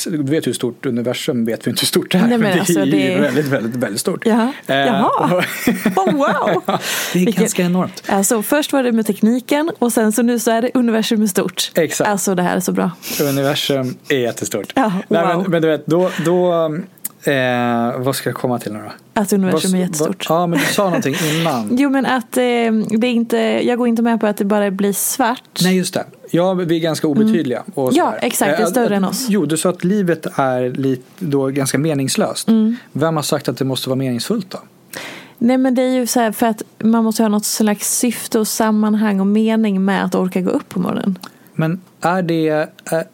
[0.05, 2.21] du vet hur stort universum vet vi inte hur stort det är.
[2.21, 4.25] Nej, men, men alltså, det är väldigt, väldigt, väldigt stort.
[4.25, 5.43] Jaha, eh, Jaha.
[5.95, 6.61] oh, wow.
[6.65, 6.79] det är
[7.13, 8.03] Vilket, ganska enormt.
[8.07, 11.27] Alltså först var det med tekniken och sen så nu så är det universum är
[11.27, 11.71] stort.
[11.75, 12.09] Exakt.
[12.09, 12.91] Alltså det här är så bra.
[13.21, 14.73] Universum är jättestort.
[14.75, 15.03] Ja, wow.
[15.07, 16.69] Nej, men, men du vet, då, då
[17.23, 19.21] Eh, vad ska jag komma till nu då?
[19.21, 20.29] Att universum vad, är jättestort.
[20.29, 21.67] Vad, ja, men du sa någonting innan.
[21.71, 22.43] jo, men att eh,
[22.99, 25.59] det inte, jag går inte med på att det bara blir svart.
[25.63, 26.05] Nej, just det.
[26.31, 27.21] Ja, vi är ganska mm.
[27.21, 27.63] obetydliga.
[27.75, 27.89] Mm.
[27.93, 28.57] Ja, exakt.
[28.57, 29.25] Det är större att, än oss.
[29.29, 32.47] Jo, du sa att livet är lite, då ganska meningslöst.
[32.47, 32.75] Mm.
[32.91, 34.59] Vem har sagt att det måste vara meningsfullt då?
[35.37, 38.39] Nej men det är ju så här för att man måste ha något slags syfte
[38.39, 41.19] och sammanhang och mening med att orka gå upp på morgonen.
[41.59, 42.67] Men är det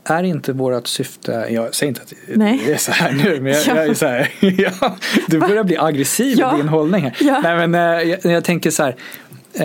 [0.04, 2.62] är inte vårt syfte, jag säger inte att Nej.
[2.66, 3.76] det är så här nu, men jag, ja.
[3.76, 6.54] jag är så här, ja, du börjar bli aggressiv ja.
[6.54, 7.16] i din hållning här.
[7.20, 7.40] Ja.
[7.44, 8.96] Nej, men eh, jag, jag tänker så här,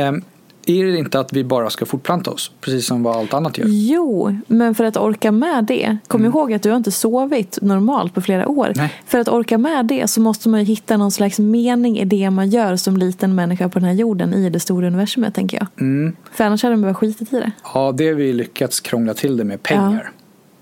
[0.09, 0.25] um,
[0.71, 2.51] är det inte att vi bara ska fortplanta oss?
[2.61, 3.67] Precis som vad allt annat gör.
[3.69, 5.99] Jo, men för att orka med det.
[6.07, 6.33] Kom mm.
[6.33, 8.73] ihåg att du har inte sovit normalt på flera år.
[8.77, 8.93] Nej.
[9.07, 12.31] För att orka med det så måste man ju hitta någon slags mening i det
[12.31, 15.67] man gör som liten människa på den här jorden i det stora universumet tänker jag.
[15.81, 16.17] Mm.
[16.33, 17.53] För annars hade man bara skitit i det.
[17.75, 20.03] Ja, det har vi lyckats krångla till det med pengar.
[20.05, 20.11] Ja.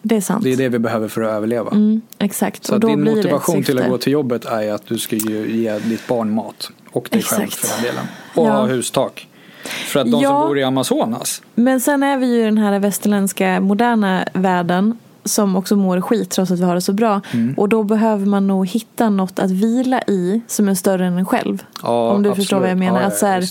[0.02, 0.44] Det är sant.
[0.44, 1.70] Det är det vi behöver för att överleva.
[1.70, 2.64] Mm, exakt.
[2.66, 6.30] Så din motivation till att gå till jobbet är att du ska ge ditt barn
[6.30, 6.70] mat.
[6.90, 7.40] Och dig exakt.
[7.40, 8.06] själv för den delen.
[8.34, 8.50] Och ja.
[8.50, 9.27] ha hustak.
[9.68, 11.42] För att de ja, som bor i Amazonas.
[11.54, 16.30] Men sen är vi ju i den här västerländska moderna världen som också mår skit
[16.30, 17.20] trots att vi har det så bra.
[17.32, 17.54] Mm.
[17.54, 21.26] Och då behöver man nog hitta något att vila i som är större än en
[21.26, 21.64] själv.
[21.82, 22.44] Ja, om du absolut.
[22.44, 23.00] förstår vad jag menar.
[23.00, 23.44] Ja, att så här,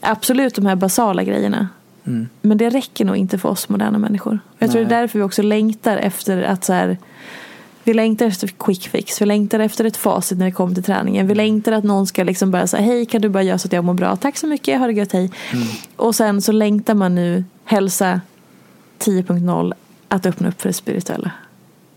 [0.00, 1.68] absolut de här basala grejerna.
[2.06, 2.28] Mm.
[2.40, 4.38] Men det räcker nog inte för oss moderna människor.
[4.58, 4.72] Jag Nej.
[4.72, 6.98] tror det är därför vi också längtar efter att så här,
[7.88, 11.26] vi längtar efter quick fix, vi längtar efter ett facit när det kommer till träningen.
[11.26, 13.72] Vi längtar att någon ska liksom bara säga hej kan du bara göra så att
[13.72, 15.30] jag mår bra, tack så mycket, ha det gött, hej.
[15.52, 15.66] Mm.
[15.96, 18.20] Och sen så längtar man nu hälsa
[18.98, 19.72] 10.0
[20.08, 21.30] att öppna upp för det spirituella.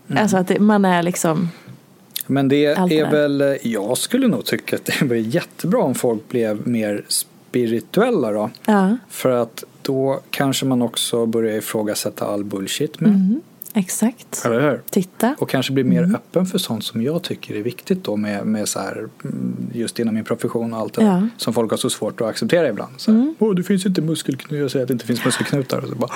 [0.08, 0.22] Mm.
[0.22, 1.48] Alltså att det, man är liksom
[2.26, 6.68] Men det är väl, jag skulle nog tycka att det var jättebra om folk blev
[6.68, 8.50] mer spirituella då.
[8.66, 8.96] Ja.
[9.08, 13.10] För att då kanske man också börjar ifrågasätta all bullshit med.
[13.10, 13.40] Mm.
[13.74, 14.42] Exakt.
[14.44, 14.82] Eller hur?
[14.90, 15.34] Titta.
[15.38, 16.14] Och kanske bli mer mm.
[16.14, 19.98] öppen för sånt som jag tycker är viktigt då med, med så här, mm, just
[19.98, 21.28] inom min profession och allt det ja.
[21.36, 22.92] som folk har så svårt att acceptera ibland.
[22.96, 23.34] Så här, mm.
[23.38, 26.10] Åh, det finns inte muskelknutar, jag säger att det inte finns muskelknutar och så bara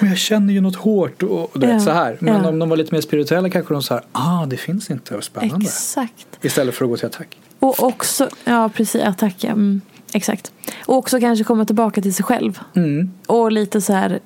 [0.00, 1.72] men jag känner ju något hårt och, och du ja.
[1.72, 2.16] vet så här.
[2.20, 2.48] Men ja.
[2.48, 5.64] om de var lite mer spirituella kanske de sa ah det finns inte, och spännande.
[5.64, 6.26] Exakt.
[6.42, 7.38] Istället för att gå till attack.
[7.58, 9.44] Och också, ja precis, attack.
[9.44, 9.80] Mm,
[10.12, 10.52] exakt.
[10.86, 12.60] Och också kanske komma tillbaka till sig själv.
[12.76, 13.10] Mm.
[13.26, 14.20] Och lite så här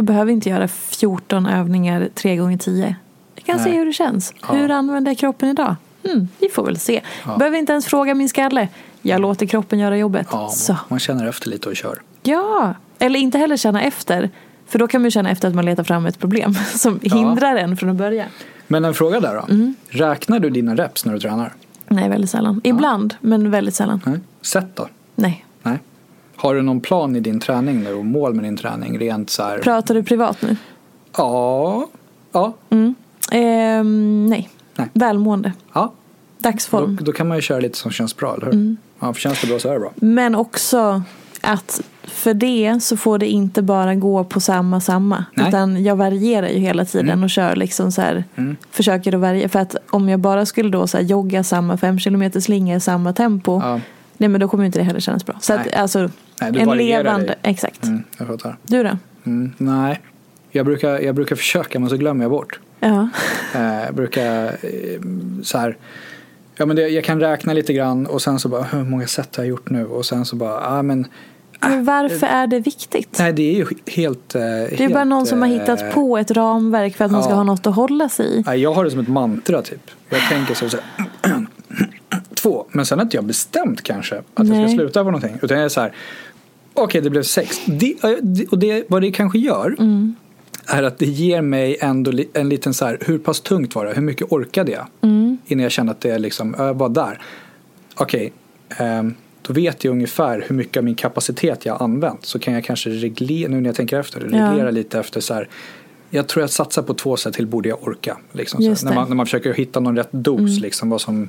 [0.00, 2.96] jag behöver inte göra 14 övningar 3 gånger 10
[3.34, 3.64] Jag kan Nej.
[3.64, 4.34] se hur det känns.
[4.42, 4.54] Ja.
[4.54, 5.76] Hur använder jag kroppen idag?
[6.08, 7.00] Hmm, vi får väl se.
[7.26, 7.36] Ja.
[7.36, 8.68] Behöver inte ens fråga min skalle.
[9.02, 10.26] Jag låter kroppen göra jobbet.
[10.30, 10.76] Ja, Så.
[10.88, 12.02] man känner efter lite och kör.
[12.22, 14.30] Ja, eller inte heller känna efter.
[14.66, 17.16] För då kan man ju känna efter att man letar fram ett problem som Ja.
[17.16, 18.24] hindrar en från att börja.
[18.66, 19.54] Men en fråga där då.
[19.54, 19.74] Mm.
[19.88, 21.52] Räknar du dina reps när du tränar?
[21.88, 22.60] Nej, väldigt sällan.
[22.64, 24.00] Ibland, men väldigt sällan.
[24.06, 24.20] Nej.
[24.42, 24.88] Sätt då?
[25.14, 25.44] Nej.
[26.40, 28.98] Har du någon plan i din träning nu och mål med din träning?
[28.98, 29.58] Rent så här...
[29.58, 30.56] Pratar du privat nu?
[31.16, 31.86] Ja.
[32.32, 32.52] Ja.
[32.70, 32.94] Mm.
[33.32, 34.48] Ehm, nej.
[34.76, 34.88] Nej.
[34.92, 35.52] Välmående.
[35.72, 35.92] ja.
[36.38, 36.96] Dagsform.
[36.96, 38.52] Då, då kan man ju köra lite som känns bra, eller hur?
[38.52, 38.76] Mm.
[39.00, 39.92] Ja, för känns det bra så är det bra.
[39.96, 41.02] Men också
[41.40, 45.24] att för det så får det inte bara gå på samma samma.
[45.34, 45.48] Nej.
[45.48, 47.24] Utan jag varierar ju hela tiden Mm.
[47.24, 48.24] och kör liksom så här.
[48.36, 48.56] Mm.
[48.70, 49.48] Försöker att variera.
[49.48, 53.12] För att om jag bara skulle då så jogga samma fem kilometer slinga i samma
[53.12, 53.60] tempo.
[53.64, 53.80] Ja.
[54.20, 55.36] Nej men då kommer inte det heller kännas bra.
[55.40, 55.74] Så att Nej.
[55.74, 56.10] alltså.
[56.40, 57.26] Nej, en levande.
[57.26, 57.36] dig.
[57.42, 57.84] Exakt.
[57.84, 58.56] Mm, jag fattar.
[58.62, 58.98] Du då?
[59.24, 60.00] Mm, nej.
[60.50, 62.60] Jag brukar, jag brukar försöka men så glömmer jag bort.
[62.80, 63.08] Ja.
[63.54, 65.00] Eh, jag brukar eh,
[65.42, 65.76] så här.
[66.56, 69.36] Ja, men det, jag kan räkna lite grann och sen så bara hur många set
[69.36, 71.06] har jag gjort nu och sen så bara ah, men
[71.60, 73.16] Men varför är det viktigt?
[73.18, 76.30] nej det är ju helt eh, Det är bara någon som har hittat på ett
[76.30, 77.36] ramverk för att man ska ja.
[77.36, 78.60] ha något att hålla sig i.
[78.60, 79.90] Jag har det som ett mantra typ.
[80.08, 81.39] Jag tänker så, så här,
[82.42, 84.68] två, men sen har inte jag bestämt kanske att jag Nej.
[84.68, 85.38] ska sluta på någonting.
[85.42, 85.92] Utan jag är så här,
[86.74, 87.60] okej det blev sex.
[87.66, 90.14] Det, eh, det- och det, vad det kanske gör Mm.
[90.66, 93.92] är att det ger mig ändå en liten så här, hur pass tungt var det?
[93.94, 94.86] Hur mycket orkade jag?
[95.02, 95.38] Mm.
[95.46, 97.20] Innan jag kände att det är liksom, jag var där.
[97.94, 98.32] Okej,
[98.78, 102.24] ehm, då vet jag ungefär hur mycket av min kapacitet jag har använt.
[102.26, 104.70] Så kan jag kanske reglera, nu när jag tänker efter, reglera Ja.
[104.70, 105.48] lite efter så här.
[106.10, 108.18] Jag tror att satsa på två set till borde jag orka.
[108.32, 110.38] Liksom, när, man, när man försöker hitta någon rätt dos.
[110.40, 110.62] Mm.
[110.62, 111.28] Liksom, vad som, eh,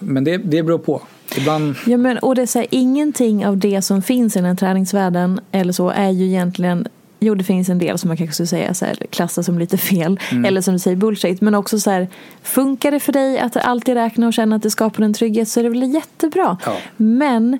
[0.00, 1.02] men det, det beror på.
[1.36, 4.48] Ibland, Ja, men, och det är så här, ingenting av det som finns i den
[4.48, 6.88] här träningsvärlden eller så är ju egentligen
[7.20, 9.78] Jo, det finns en del som man kanske skulle säga så här, klassar som lite
[9.78, 10.20] fel.
[10.32, 10.44] Mm.
[10.44, 11.40] Eller som du säger bullshit.
[11.40, 12.08] Men också så här,
[12.42, 15.60] funkar det för dig att alltid räkna och känna att det skapar en trygghet så
[15.60, 16.56] är det väl jättebra.
[16.64, 16.76] Ja.
[16.96, 17.58] Men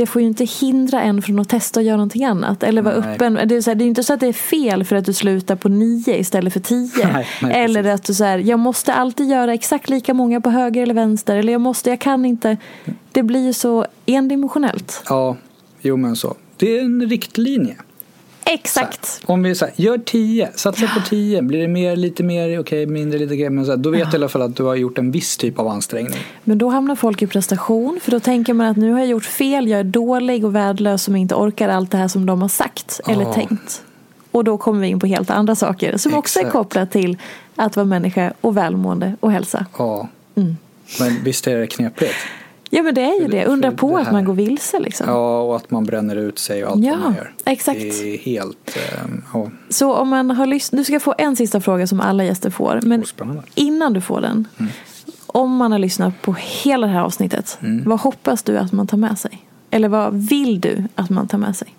[0.00, 2.62] det får ju inte hindra en från att testa och göra någonting annat.
[2.62, 3.14] Eller vara Nej.
[3.14, 3.34] öppen.
[3.34, 5.12] Det är, så här, det är inte så att det är fel för att du
[5.12, 7.06] slutar på nio istället för tio.
[7.12, 10.50] Nej, nej, eller att du så här, jag måste alltid göra exakt lika många på
[10.50, 11.36] höger eller vänster.
[11.36, 12.56] Eller jag måste, jag kan inte.
[13.12, 15.02] Det blir ju så endimensionellt.
[15.08, 15.36] ja,
[15.80, 16.36] jo men så.
[16.56, 17.76] Det är en riktlinje.
[18.52, 19.20] Exakt.
[19.26, 21.42] Om vi säger, gör 10, satsa på 10.
[21.42, 23.50] Blir det mer, lite mer, okej, mindre, lite okej.
[23.50, 25.36] Men så här, då vet jag i alla fall att du har gjort en viss
[25.36, 26.20] typ av ansträngning.
[26.44, 28.00] Men då hamnar folk i prestation.
[28.02, 29.68] För då tänker man att nu har jag gjort fel.
[29.68, 33.00] Jag är dålig och värdelös som inte orkar allt det här som de har sagt
[33.08, 33.32] eller Ja.
[33.32, 33.82] tänkt.
[34.30, 36.52] Och då kommer vi in på helt andra saker som också är Exakt.
[36.52, 37.18] kopplat till
[37.56, 39.66] att vara människa och välmående och hälsa.
[39.78, 40.08] Ja.
[40.34, 40.56] Mm.
[41.00, 42.14] Men visst är det knepigt?
[42.72, 43.44] Ja men det är ju det.
[43.46, 45.06] Undra på det att man går vilse liksom.
[45.08, 47.34] Ja, och att man bränner ut sig och allt Ja, vad man gör.
[47.44, 47.78] exakt.
[47.80, 48.78] Det är helt...
[49.32, 52.50] ja, Så om man har lyssnat, du ska få en sista fråga som alla gäster
[52.50, 52.80] får.
[52.82, 53.04] Men
[53.54, 54.48] innan du får den.
[54.58, 54.72] Mm.
[55.26, 57.58] Om man har lyssnat på hela det här avsnittet.
[57.62, 57.84] Mm.
[57.88, 59.46] Vad hoppas du att man tar med sig?
[59.70, 61.74] Eller vad vill du att man tar med sig?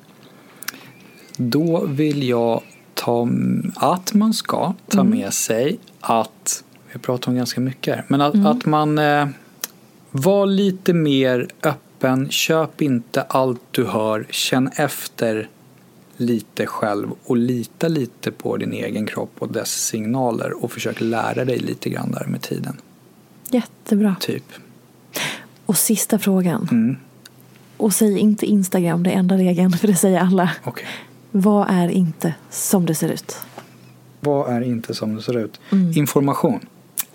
[1.38, 2.62] Då vill jag
[2.94, 3.28] ta
[3.76, 5.20] att man ska ta Mm.
[5.20, 6.64] med sig att,
[6.94, 8.46] vi pratar om ganska mycket här, men att, Mm.
[8.48, 9.28] att man eh,
[10.12, 15.50] var lite mer öppen, köp inte allt du hör, känn efter
[16.18, 21.46] lite själv och lita lite på din egen kropp och dess signaler och försök lära
[21.46, 22.78] dig lite grann där med tiden.
[23.50, 24.16] Jättebra.
[24.20, 24.46] Typ.
[25.66, 26.68] Och sista frågan.
[26.72, 26.98] Mm.
[27.78, 29.72] Och säg inte Instagram, det är enda regeln.
[29.72, 30.52] För det säger alla.
[30.64, 30.88] Okej.
[31.32, 33.38] Vad är inte som det ser ut?
[34.20, 35.60] Vad är inte som det ser ut?
[35.70, 35.98] Mm.
[35.98, 36.60] Information.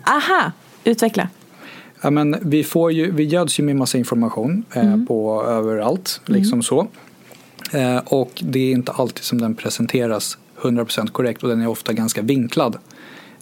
[0.02, 0.52] Aha!
[0.84, 1.28] Utveckla.
[2.02, 5.06] Ja, men vi, får ju, vi göds ju med massa information eh, Mm.
[5.06, 6.20] på överallt.
[6.26, 6.86] Liksom så.
[7.72, 11.92] Eh, och det är inte alltid som den presenteras 100% korrekt och den är ofta
[11.92, 12.76] ganska vinklad.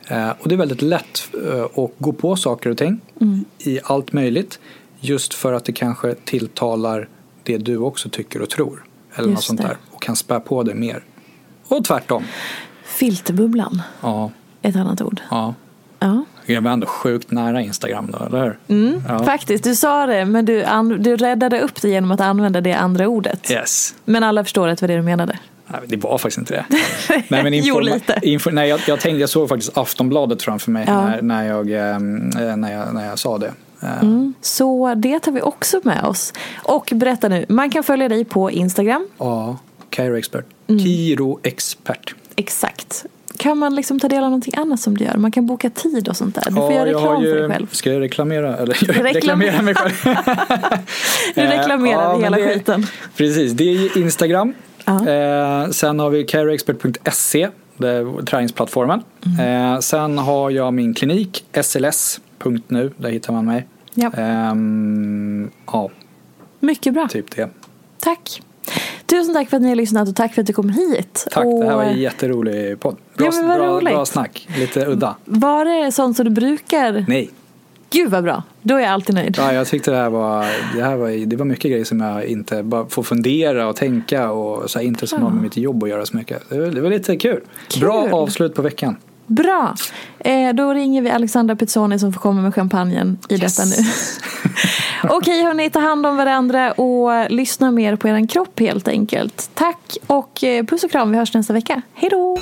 [0.09, 3.45] Eh, och det är väldigt lätt eh, att gå på saker och ting Mm.
[3.59, 4.59] i allt möjligt.
[5.01, 7.09] Just för att det kanske tilltalar
[7.43, 8.85] det du också tycker och tror.
[9.15, 9.67] Eller något Just sånt det.
[9.67, 9.77] där.
[9.91, 11.05] Och kan spä på det mer.
[11.69, 12.25] Och tvärtom.
[12.85, 13.83] Filterbubblan.
[14.01, 14.31] Ja,
[14.63, 15.21] Ett annat ord.
[15.31, 15.55] ja.
[15.99, 16.25] Ja.
[16.47, 18.59] Jag var ändå sjukt nära Instagram då, eller hur?
[18.69, 19.25] Mm, Ja.
[19.25, 22.73] Faktiskt, du sa det men du, an- du räddade upp det genom att använda det
[22.73, 23.51] andra ordet.
[23.51, 23.95] Yes.
[24.05, 25.39] Men alla förstår att det var det du menade.
[25.67, 26.65] Nej, det var faktiskt inte det.
[27.29, 28.19] Nej, men Jo, informa- lite.
[28.23, 31.07] Info, nej, jag, jag tänkte, jag såg faktiskt Aftonbladet framför mig Ja.
[31.07, 33.47] när, när, jag, ehm, eh, när, jag, när jag sa det.
[33.83, 34.35] Eh, Mm.
[34.41, 36.33] Så det tar vi också med oss.
[36.63, 39.09] Och berätta nu, man kan följa dig på Instagram.
[39.19, 39.57] Ja,
[39.91, 40.45] Kairo Expert.
[40.67, 40.81] Mm.
[40.85, 42.15] Kiro Expert.
[42.37, 43.05] Exakt.
[43.37, 45.15] Kan man liksom ta del av någonting annat som du gör?
[45.17, 46.43] Man kan boka tid och sånt där.
[46.47, 47.67] Du får göra jag reklam ju, för dig själv.
[47.71, 48.57] Ska jag reklamera?
[48.57, 49.93] Eller Reklam- reklamera mig själv?
[51.35, 52.87] Nu reklamerar Eh, ja, men hela det- skiten.
[53.17, 54.55] Precis, det är Instagram.
[54.85, 55.09] Ja.
[55.09, 59.03] Eh, sen har vi är träningsplattformen.
[59.41, 63.67] Eh, sen har jag min klinik, sls.nu, där hittar man mig.
[63.95, 64.11] Ja.
[64.17, 65.91] Ehm, ja,
[66.61, 67.09] Mycket bra.
[67.09, 67.49] typ det.
[68.01, 68.43] Tack.
[69.07, 71.27] Tusen tack för att ni har lyssnat och tack för att du kom hit.
[71.31, 72.97] Tack, och det här var en jätterolig podd.
[73.17, 75.17] Bra, Ja, bra, bra snack, lite udda.
[75.25, 77.05] Var det sånt som du brukar?
[77.09, 77.31] Nej,
[77.91, 78.43] Gud vad bra.
[78.63, 79.35] Då är jag alltid nöjd.
[79.39, 80.47] ja, jag tyckte det här var,
[80.77, 84.31] det här var, det var mycket grejer som jag inte bara får fundera och tänka
[84.31, 86.51] och så här, inte som har med mitt jobb att göra så mycket.
[86.51, 87.41] Det var, det var lite kul.
[87.69, 87.81] Kul.
[87.81, 88.97] Bra avslut på veckan.
[89.27, 89.75] Bra.
[90.19, 93.75] Eh, då ringer vi Alexandra Pizzoni som får komma med champagnen i detta nu.
[95.11, 99.51] Okej hörni, ta hand om varandra och lyssna mer på er kropp helt enkelt.
[99.55, 101.11] Tack och eh, puss och kram.
[101.11, 101.83] Vi hörs nästa vecka.
[101.95, 102.39] Hej då!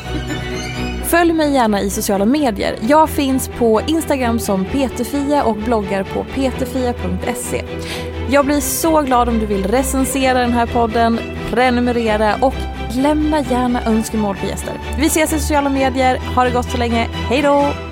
[1.05, 2.77] Följ mig gärna i sociala medier.
[2.81, 7.65] Jag finns på Instagram som peterfia och bloggar på peterfia.se.
[8.31, 11.19] Jag blir så glad om du vill recensera den här podden,
[11.51, 12.55] prenumerera och
[12.97, 14.75] lämna gärna önskemål på gäster.
[14.99, 16.17] Vi ses i sociala medier.
[16.35, 17.09] Ha det gott så länge.
[17.13, 17.92] Hej då!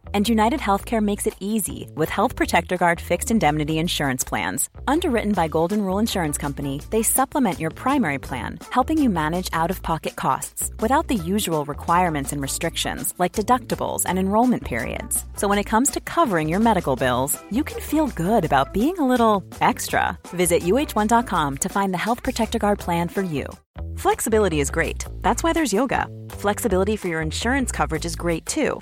[0.13, 4.69] And United Healthcare makes it easy with Health Protector Guard fixed indemnity insurance plans.
[4.85, 9.71] Underwritten by Golden Rule Insurance Company, they supplement your primary plan, helping you manage out
[9.71, 15.23] of pocket costs without the usual requirements and restrictions like deductibles and enrollment periods.
[15.37, 18.97] So when it comes to covering your medical bills, you can feel good about being
[18.97, 20.17] a little extra.
[20.27, 23.45] Visit uh1.com to find the Health Protector Guard plan for you.
[23.95, 25.05] Flexibility is great.
[25.21, 26.07] That's why there's yoga.
[26.31, 28.81] Flexibility for your insurance coverage is great too.